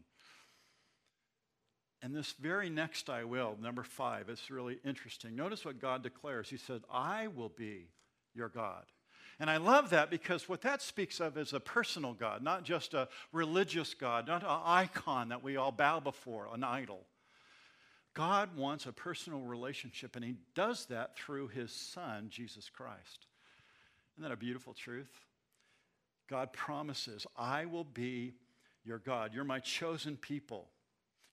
[2.01, 5.35] And this very next I will, number five, it's really interesting.
[5.35, 6.49] Notice what God declares.
[6.49, 7.87] He said, I will be
[8.35, 8.83] your God.
[9.39, 12.93] And I love that because what that speaks of is a personal God, not just
[12.93, 17.01] a religious God, not an icon that we all bow before, an idol.
[18.15, 23.27] God wants a personal relationship, and He does that through His Son, Jesus Christ.
[24.15, 25.11] Isn't that a beautiful truth?
[26.27, 28.33] God promises, I will be
[28.83, 29.33] your God.
[29.33, 30.67] You're my chosen people.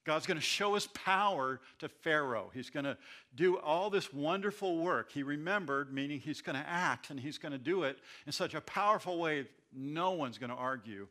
[0.05, 2.51] God's going to show his power to Pharaoh.
[2.53, 2.97] He's going to
[3.35, 5.11] do all this wonderful work.
[5.11, 8.53] He remembered, meaning he's going to act and he's going to do it in such
[8.53, 11.07] a powerful way, no one's going to argue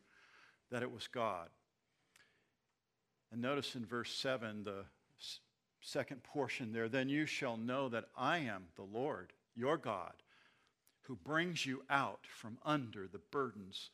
[0.71, 1.49] that it was God.
[3.33, 4.85] And notice in verse 7, the
[5.81, 10.13] second portion there, then you shall know that I am the Lord, your God,
[11.03, 13.91] who brings you out from under the burdens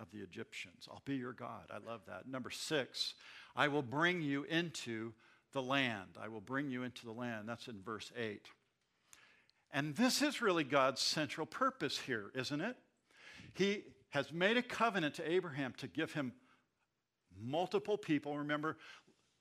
[0.00, 0.88] of the Egyptians.
[0.90, 1.70] I'll be your God.
[1.70, 2.28] I love that.
[2.28, 3.14] Number six,
[3.58, 5.12] I will bring you into
[5.52, 6.16] the land.
[6.22, 7.48] I will bring you into the land.
[7.48, 8.46] That's in verse 8.
[9.72, 12.76] And this is really God's central purpose here, isn't it?
[13.54, 16.32] He has made a covenant to Abraham to give him
[17.36, 18.38] multiple people.
[18.38, 18.76] Remember,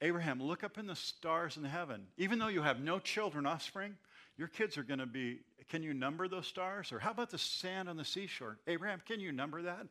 [0.02, 2.08] Abraham, look up in the stars in heaven.
[2.18, 3.96] Even though you have no children, offspring,
[4.36, 5.42] your kids are going to be.
[5.70, 6.92] Can you number those stars?
[6.92, 8.58] Or how about the sand on the seashore?
[8.66, 9.86] Abraham, can you number that?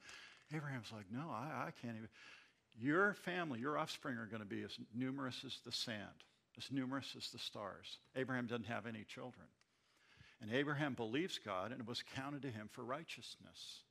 [0.52, 2.08] Abraham's like, no, I, I can't even.
[2.78, 6.24] Your family, your offspring are going to be as numerous as the sand,
[6.58, 7.98] as numerous as the stars.
[8.14, 9.46] Abraham doesn't have any children.
[10.42, 13.82] And Abraham believes God, and it was counted to him for righteousness.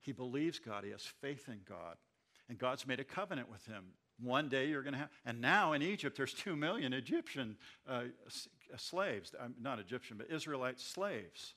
[0.00, 1.96] He believes God, he has faith in God.
[2.48, 3.84] And God's made a covenant with him.
[4.20, 7.56] One day you're going to have, and now in Egypt, there's two million Egyptian
[7.88, 8.04] uh,
[8.76, 11.54] slaves, not Egyptian, but Israelite slaves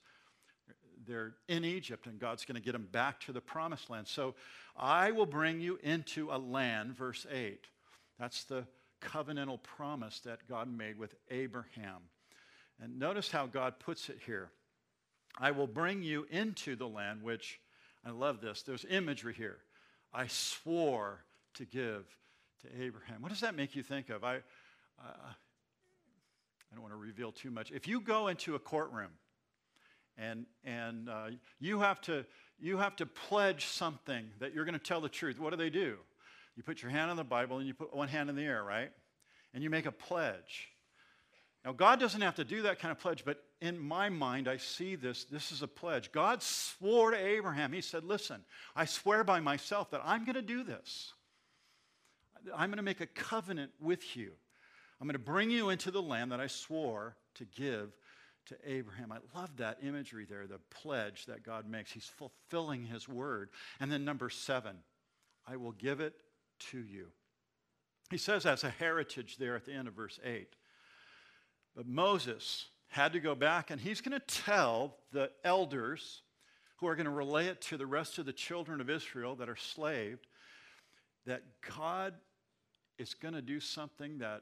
[1.07, 4.07] they're in Egypt, and God's going to get them back to the promised land.
[4.07, 4.35] So
[4.77, 7.65] I will bring you into a land, verse 8.
[8.19, 8.65] That's the
[9.01, 12.03] covenantal promise that God made with Abraham.
[12.81, 14.51] And notice how God puts it here
[15.37, 17.59] I will bring you into the land, which
[18.05, 18.63] I love this.
[18.63, 19.59] There's imagery here.
[20.13, 21.23] I swore
[21.53, 22.05] to give
[22.63, 23.21] to Abraham.
[23.21, 24.23] What does that make you think of?
[24.23, 24.37] I,
[24.99, 27.71] uh, I don't want to reveal too much.
[27.71, 29.11] If you go into a courtroom
[30.17, 31.27] and, and uh,
[31.59, 32.25] you, have to,
[32.59, 35.39] you have to pledge something that you're going to tell the truth.
[35.39, 35.97] What do they do?
[36.55, 38.63] You put your hand on the Bible and you put one hand in the air,
[38.63, 38.91] right?
[39.53, 40.69] And you make a pledge.
[41.63, 44.57] Now, God doesn't have to do that kind of pledge, but in my mind, I
[44.57, 45.25] see this.
[45.25, 46.11] This is a pledge.
[46.11, 48.41] God swore to Abraham, He said, Listen,
[48.75, 51.13] I swear by myself that I'm going to do this.
[52.55, 54.31] I'm going to make a covenant with you.
[54.99, 57.95] I'm going to bring you into the land that I swore to give
[58.51, 59.11] to Abraham.
[59.11, 61.91] I love that imagery there, the pledge that God makes.
[61.91, 63.49] He's fulfilling his word.
[63.79, 64.77] And then number seven,
[65.47, 66.13] I will give it
[66.71, 67.07] to you.
[68.09, 70.47] He says as a heritage there at the end of verse 8.
[71.75, 76.21] But Moses had to go back and he's going to tell the elders
[76.77, 79.47] who are going to relay it to the rest of the children of Israel that
[79.47, 80.27] are slaved
[81.25, 81.43] that
[81.77, 82.15] God
[82.97, 84.41] is going to do something that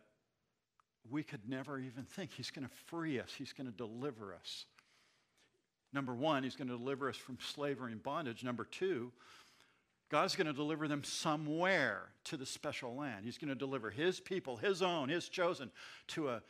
[1.12, 2.32] we could never even think.
[2.32, 4.66] He's going to free us, He's going to deliver us.
[5.93, 8.43] Number one, He's going to deliver us from slavery and bondage.
[8.43, 9.12] Number two,
[10.10, 13.26] God's going to deliver them somewhere to the special land.
[13.26, 15.72] He's going to deliver His people, His own, His chosen,
[16.10, 16.41] to a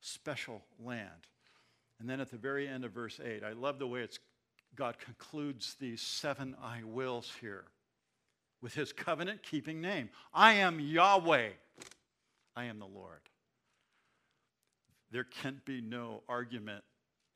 [0.00, 1.26] special land.
[2.00, 4.18] And then at the very end of verse 8, I love the way it's,
[4.76, 7.64] God concludes these seven I wills here
[8.60, 10.10] with his covenant keeping name.
[10.32, 11.50] I am Yahweh.
[12.56, 13.20] I am the Lord.
[15.10, 16.84] There can be no argument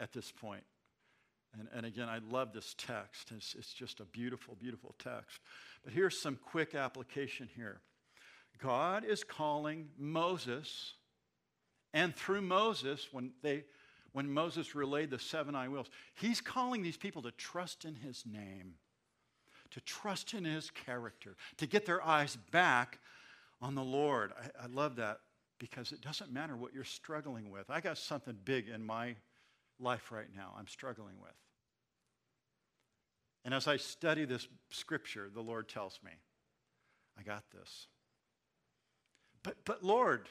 [0.00, 0.64] at this point.
[1.58, 3.32] And, and again, I love this text.
[3.34, 5.40] It's, it's just a beautiful, beautiful text.
[5.84, 7.80] But here's some quick application here
[8.58, 10.94] God is calling Moses,
[11.92, 13.64] and through Moses, when, they,
[14.12, 18.24] when Moses relayed the seven I wills, he's calling these people to trust in his
[18.24, 18.74] name
[19.72, 22.98] to trust in his character, to get their eyes back
[23.60, 24.32] on the Lord.
[24.38, 25.20] I, I love that
[25.62, 27.70] because it doesn't matter what you're struggling with.
[27.70, 29.14] I got something big in my
[29.78, 31.30] life right now I'm struggling with.
[33.44, 36.10] And as I study this scripture, the Lord tells me,
[37.16, 37.86] I got this.
[39.44, 40.28] But, but Lord,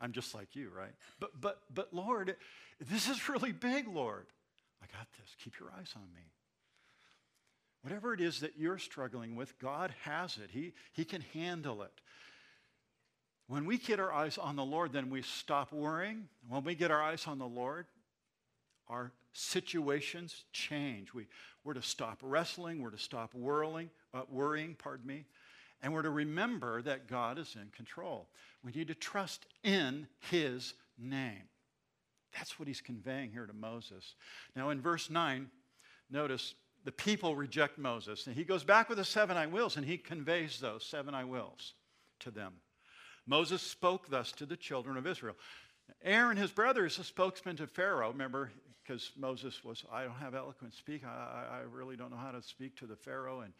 [0.00, 0.94] I'm just like you, right?
[1.18, 2.36] But, but, but Lord,
[2.78, 4.26] this is really big, Lord.
[4.80, 5.34] I got this.
[5.42, 6.30] Keep your eyes on me.
[7.82, 10.50] Whatever it is that you're struggling with, God has it.
[10.52, 12.00] He, he can handle it.
[13.46, 16.28] When we get our eyes on the Lord, then we stop worrying.
[16.48, 17.86] When we get our eyes on the Lord,
[18.88, 21.12] our situations change.
[21.12, 21.26] We,
[21.62, 25.26] we're to stop wrestling, we're to stop whirling, uh, worrying, pardon me,
[25.82, 28.28] and we're to remember that God is in control.
[28.62, 31.42] We need to trust in His name.
[32.34, 34.14] That's what he's conveying here to Moses.
[34.56, 35.48] Now, in verse 9,
[36.10, 38.26] notice the people reject Moses.
[38.26, 41.24] And he goes back with the seven I wills and he conveys those seven I
[41.24, 41.74] wills
[42.20, 42.54] to them.
[43.26, 45.36] Moses spoke thus to the children of Israel.
[46.02, 48.10] Aaron, his brother, is a spokesman to Pharaoh.
[48.10, 48.50] Remember,
[48.82, 51.02] because Moses was, I don't have eloquent speak.
[51.04, 53.40] I, I really don't know how to speak to the Pharaoh.
[53.40, 53.52] And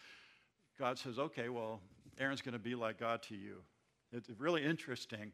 [0.79, 1.81] God says, okay, well,
[2.19, 3.57] Aaron's going to be like God to you.
[4.13, 5.33] It's really interesting.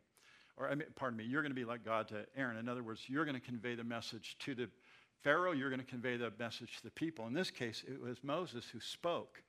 [0.57, 2.57] Or, I mean, pardon me, you're going to be like God to Aaron.
[2.57, 4.69] In other words, you're going to convey the message to the
[5.23, 7.27] Pharaoh, you're going to convey the message to the people.
[7.27, 9.43] In this case, it was Moses who spoke.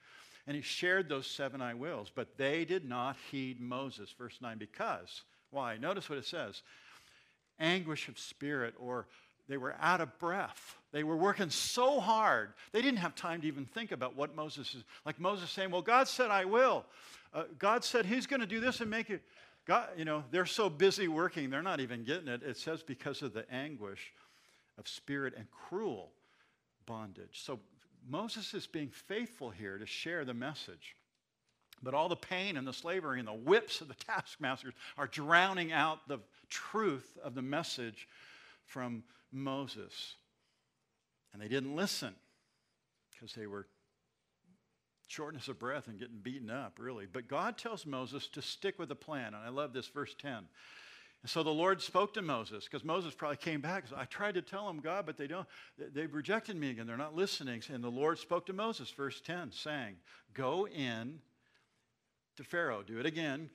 [0.47, 4.13] And he shared those seven I wills, but they did not heed Moses.
[4.17, 5.21] Verse 9, because.
[5.51, 5.77] Why?
[5.77, 6.61] Notice what it says
[7.59, 9.05] anguish of spirit, or
[9.47, 10.77] they were out of breath.
[10.91, 14.73] They were working so hard, they didn't have time to even think about what Moses
[14.73, 14.83] is.
[15.05, 16.85] Like Moses saying, Well, God said, I will.
[17.33, 19.21] Uh, God said he's going to do this and make it.
[19.65, 22.41] God, you know, they're so busy working, they're not even getting it.
[22.43, 24.11] It says because of the anguish
[24.77, 26.11] of spirit and cruel
[26.85, 27.41] bondage.
[27.43, 27.59] So
[28.07, 30.95] Moses is being faithful here to share the message.
[31.83, 35.71] But all the pain and the slavery and the whips of the taskmasters are drowning
[35.71, 38.07] out the truth of the message
[38.65, 40.15] from Moses.
[41.33, 42.13] And they didn't listen
[43.11, 43.67] because they were
[45.07, 47.05] shortness of breath and getting beaten up, really.
[47.11, 49.27] But God tells Moses to stick with the plan.
[49.33, 50.45] And I love this, verse 10.
[51.23, 53.85] And so the Lord spoke to Moses because Moses probably came back.
[53.95, 55.47] I tried to tell them, God, but they don't.
[55.77, 56.87] They've rejected me again.
[56.87, 57.61] They're not listening.
[57.71, 59.97] And the Lord spoke to Moses, verse 10, saying,
[60.33, 61.19] Go in
[62.37, 62.81] to Pharaoh.
[62.81, 63.49] Do it again.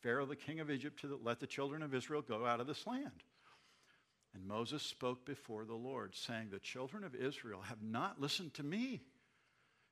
[0.00, 2.68] Pharaoh, the king of Egypt, to the, let the children of Israel go out of
[2.68, 3.24] this land.
[4.32, 8.62] And Moses spoke before the Lord, saying, The children of Israel have not listened to
[8.62, 9.00] me.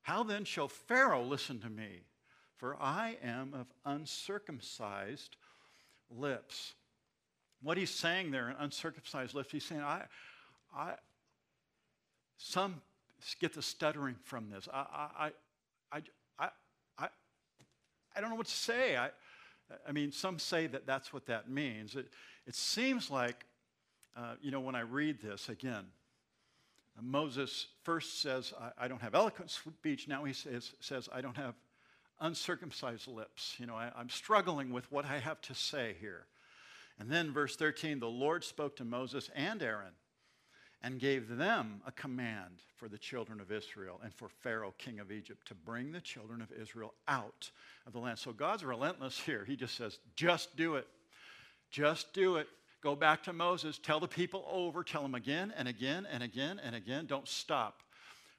[0.02, 2.02] How then shall Pharaoh listen to me?
[2.56, 5.36] For I am of uncircumcised
[6.08, 6.74] lips
[7.62, 10.02] what he's saying there in uncircumcised lips, he's saying, I,
[10.74, 10.94] I,
[12.38, 12.80] some
[13.40, 14.68] get the stuttering from this.
[14.72, 14.78] I,
[15.18, 15.30] I,
[15.92, 16.02] I,
[16.38, 16.48] I,
[16.98, 17.08] I,
[18.14, 18.96] I don't know what to say.
[18.96, 19.10] I,
[19.88, 21.96] I mean, some say that that's what that means.
[21.96, 22.08] It,
[22.46, 23.44] it seems like,
[24.16, 25.86] uh, you know, when I read this again,
[27.00, 30.08] Moses first says, I, I, don't have eloquent speech.
[30.08, 31.54] Now he says, says, I don't have
[32.20, 33.56] uncircumcised lips.
[33.58, 36.26] You know, I, I'm struggling with what I have to say here.
[36.98, 39.92] And then, verse 13, the Lord spoke to Moses and Aaron
[40.82, 45.10] and gave them a command for the children of Israel and for Pharaoh, king of
[45.10, 47.50] Egypt, to bring the children of Israel out
[47.86, 48.18] of the land.
[48.18, 49.44] So God's relentless here.
[49.44, 50.86] He just says, just do it.
[51.70, 52.48] Just do it.
[52.82, 53.78] Go back to Moses.
[53.78, 54.84] Tell the people over.
[54.84, 57.06] Tell them again and again and again and again.
[57.06, 57.82] Don't stop.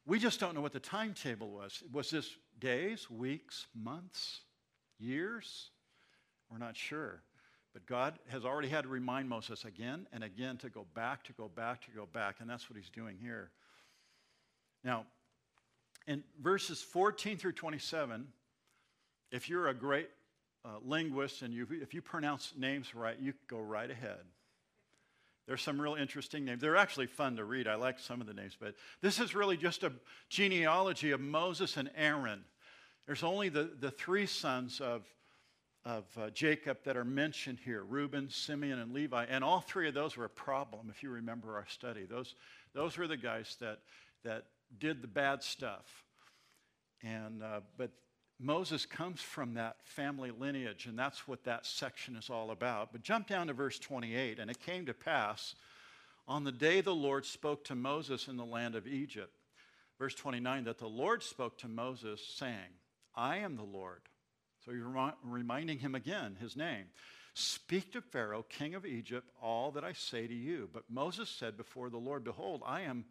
[0.05, 1.83] We just don't know what the timetable was.
[1.91, 2.29] Was this
[2.59, 4.41] days, weeks, months,
[4.99, 5.71] years?
[6.49, 7.21] We're not sure.
[7.77, 11.33] But God has already had to remind Moses again and again to go back, to
[11.33, 12.37] go back, to go back.
[12.39, 13.51] And that's what he's doing here.
[14.83, 15.05] Now,
[16.07, 18.29] in verses 14 through 27,
[19.31, 20.09] if you're a great
[20.65, 24.21] uh, linguist and you, if you pronounce names right, you go right ahead.
[25.45, 26.59] There's some real interesting names.
[26.59, 27.67] They're actually fun to read.
[27.67, 28.73] I like some of the names, but
[29.03, 29.91] this is really just a
[30.29, 32.43] genealogy of Moses and Aaron.
[33.05, 35.03] There's only the, the three sons of
[35.87, 39.25] of uh, Jacob that are mentioned here Reuben, Simeon, and Levi.
[39.29, 42.03] And all three of those were a problem, if you remember our study.
[42.03, 42.35] Those,
[42.73, 43.79] those were the guys that,
[44.25, 46.03] that did the bad stuff.
[47.01, 47.91] And, uh, but
[48.37, 52.91] Moses comes from that family lineage, and that's what that section is all about.
[52.91, 54.39] But jump down to verse 28.
[54.39, 55.55] And it came to pass
[56.27, 59.33] on the day the Lord spoke to Moses in the land of Egypt,
[59.97, 62.75] verse 29, that the Lord spoke to Moses, saying,
[63.15, 64.01] I am the Lord
[64.67, 64.83] so he's
[65.23, 66.85] reminding him again his name.
[67.33, 70.69] Speak to Pharaoh, king of Egypt, all that I say to you.
[70.73, 73.05] But Moses said before the Lord, Behold, I am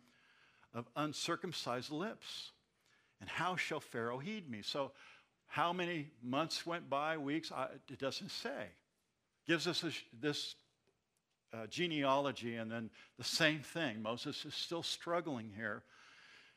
[0.74, 2.50] of uncircumcised lips.
[3.20, 4.60] And how shall Pharaoh heed me?
[4.62, 4.92] So,
[5.46, 7.50] how many months went by, weeks?
[7.52, 8.66] I, it doesn't say.
[9.46, 10.56] Gives us a, this
[11.54, 14.02] uh, genealogy, and then the same thing.
[14.02, 15.84] Moses is still struggling here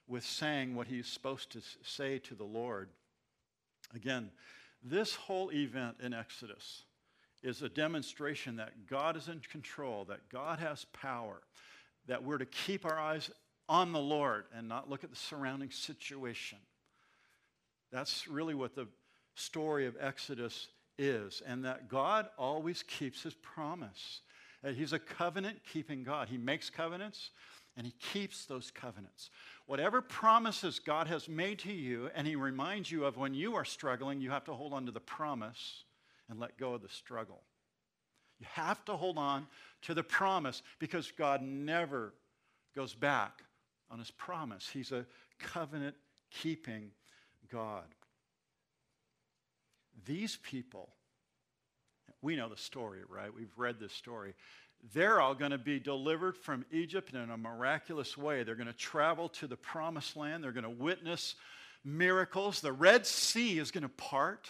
[0.08, 2.90] with saying what he's supposed to say to the Lord.
[3.96, 4.32] Again,
[4.84, 6.84] this whole event in Exodus
[7.44, 11.42] is a demonstration that God is in control, that God has power,
[12.08, 13.30] that we're to keep our eyes
[13.68, 16.58] on the Lord and not look at the surrounding situation.
[17.92, 18.88] That's really what the
[19.36, 20.68] story of Exodus
[20.98, 24.22] is, and that God always keeps his promise.
[24.64, 26.28] That he's a covenant keeping God.
[26.28, 27.30] He makes covenants
[27.80, 29.30] and he keeps those covenants.
[29.66, 33.64] Whatever promises God has made to you, and He reminds you of when you are
[33.64, 35.86] struggling, you have to hold on to the promise
[36.28, 37.40] and let go of the struggle.
[38.38, 39.48] You have to hold on
[39.84, 42.14] to the promise because God never
[42.76, 43.44] goes back
[43.90, 44.68] on His promise.
[44.68, 45.06] He's a
[45.40, 45.96] covenant
[46.32, 46.92] keeping
[47.50, 47.86] God.
[50.06, 50.90] These people,
[52.22, 53.34] we know the story, right?
[53.34, 54.34] We've read this story
[54.94, 58.44] they're all going to be delivered from Egypt in a miraculous way.
[58.44, 60.44] They're going to travel to the promised land.
[60.44, 61.36] They're going to witness
[61.84, 62.62] miracles.
[62.62, 64.50] The Red Sea is going to part.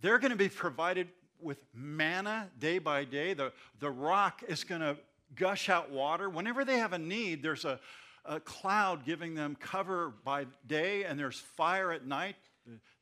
[0.00, 1.08] They're going to be provided
[1.40, 3.34] with manna day by day.
[3.34, 4.96] The, the rock is going to
[5.34, 6.28] gush out water.
[6.28, 7.78] Whenever they have a need, there's a,
[8.24, 12.36] a cloud giving them cover by day, and there's fire at night,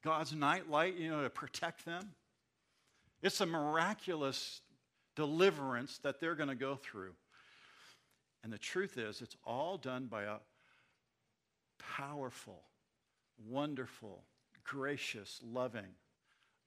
[0.03, 2.11] God's night light, you know, to protect them.
[3.23, 4.61] It's a miraculous
[5.19, 7.11] deliverance that they're going to go through.
[8.45, 10.37] And the truth is, it's all done by a
[11.97, 12.63] powerful,
[13.45, 14.23] wonderful,
[14.63, 15.97] gracious, loving,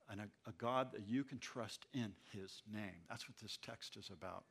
[0.10, 3.06] and a, a, God that you can trust in his name.
[3.10, 4.43] That's what this text is about.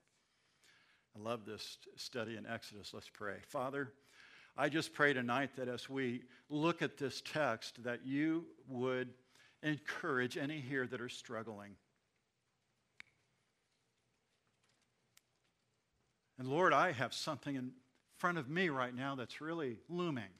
[1.14, 2.94] I love this study in Exodus.
[2.94, 3.36] Let's pray.
[3.48, 3.92] Father,
[4.56, 9.10] I just pray tonight that as we look at this text, that you would
[9.62, 11.72] encourage any here that are struggling.
[16.40, 17.72] And Lord, I have something in
[18.16, 20.32] front of me right now that's really looming.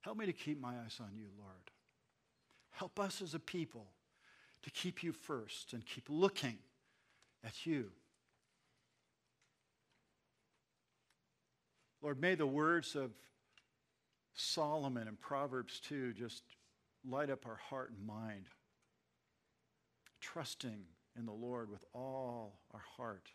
[0.00, 1.70] Help me to keep my eyes on you, Lord.
[2.72, 3.86] Help us as a people
[4.64, 6.58] to keep you first and keep looking
[7.44, 7.92] at you.
[12.02, 13.12] Lord, may the words of
[14.34, 16.42] Solomon in Proverbs 2 just
[17.08, 18.46] light up our heart and mind,
[20.20, 20.82] trusting
[21.16, 23.28] in the Lord with all our heart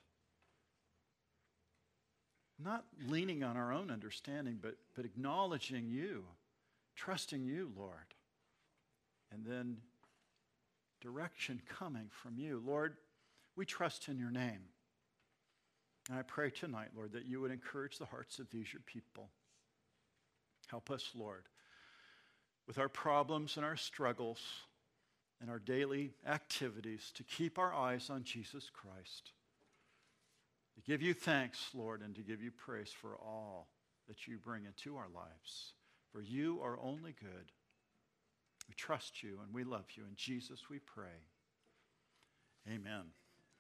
[2.64, 6.26] not leaning on our own understanding, but, but acknowledging you,
[6.96, 8.14] trusting you, Lord.
[9.32, 9.78] And then
[11.02, 12.62] direction coming from you.
[12.66, 12.98] Lord,
[13.56, 14.62] we trust in your name.
[16.10, 19.30] And I pray tonight, Lord, that you would encourage the hearts of these your people.
[20.68, 21.44] Help us, Lord,
[22.68, 24.40] with our problems and our struggles
[25.42, 29.32] and our daily activities to keep our eyes on Jesus Christ
[30.80, 33.68] to give you thanks, Lord, and to give you praise for all
[34.08, 35.74] that you bring into our lives.
[36.12, 37.52] For you are only good.
[38.68, 40.04] We trust you and we love you.
[40.04, 41.28] In Jesus we pray.
[42.68, 43.06] Amen.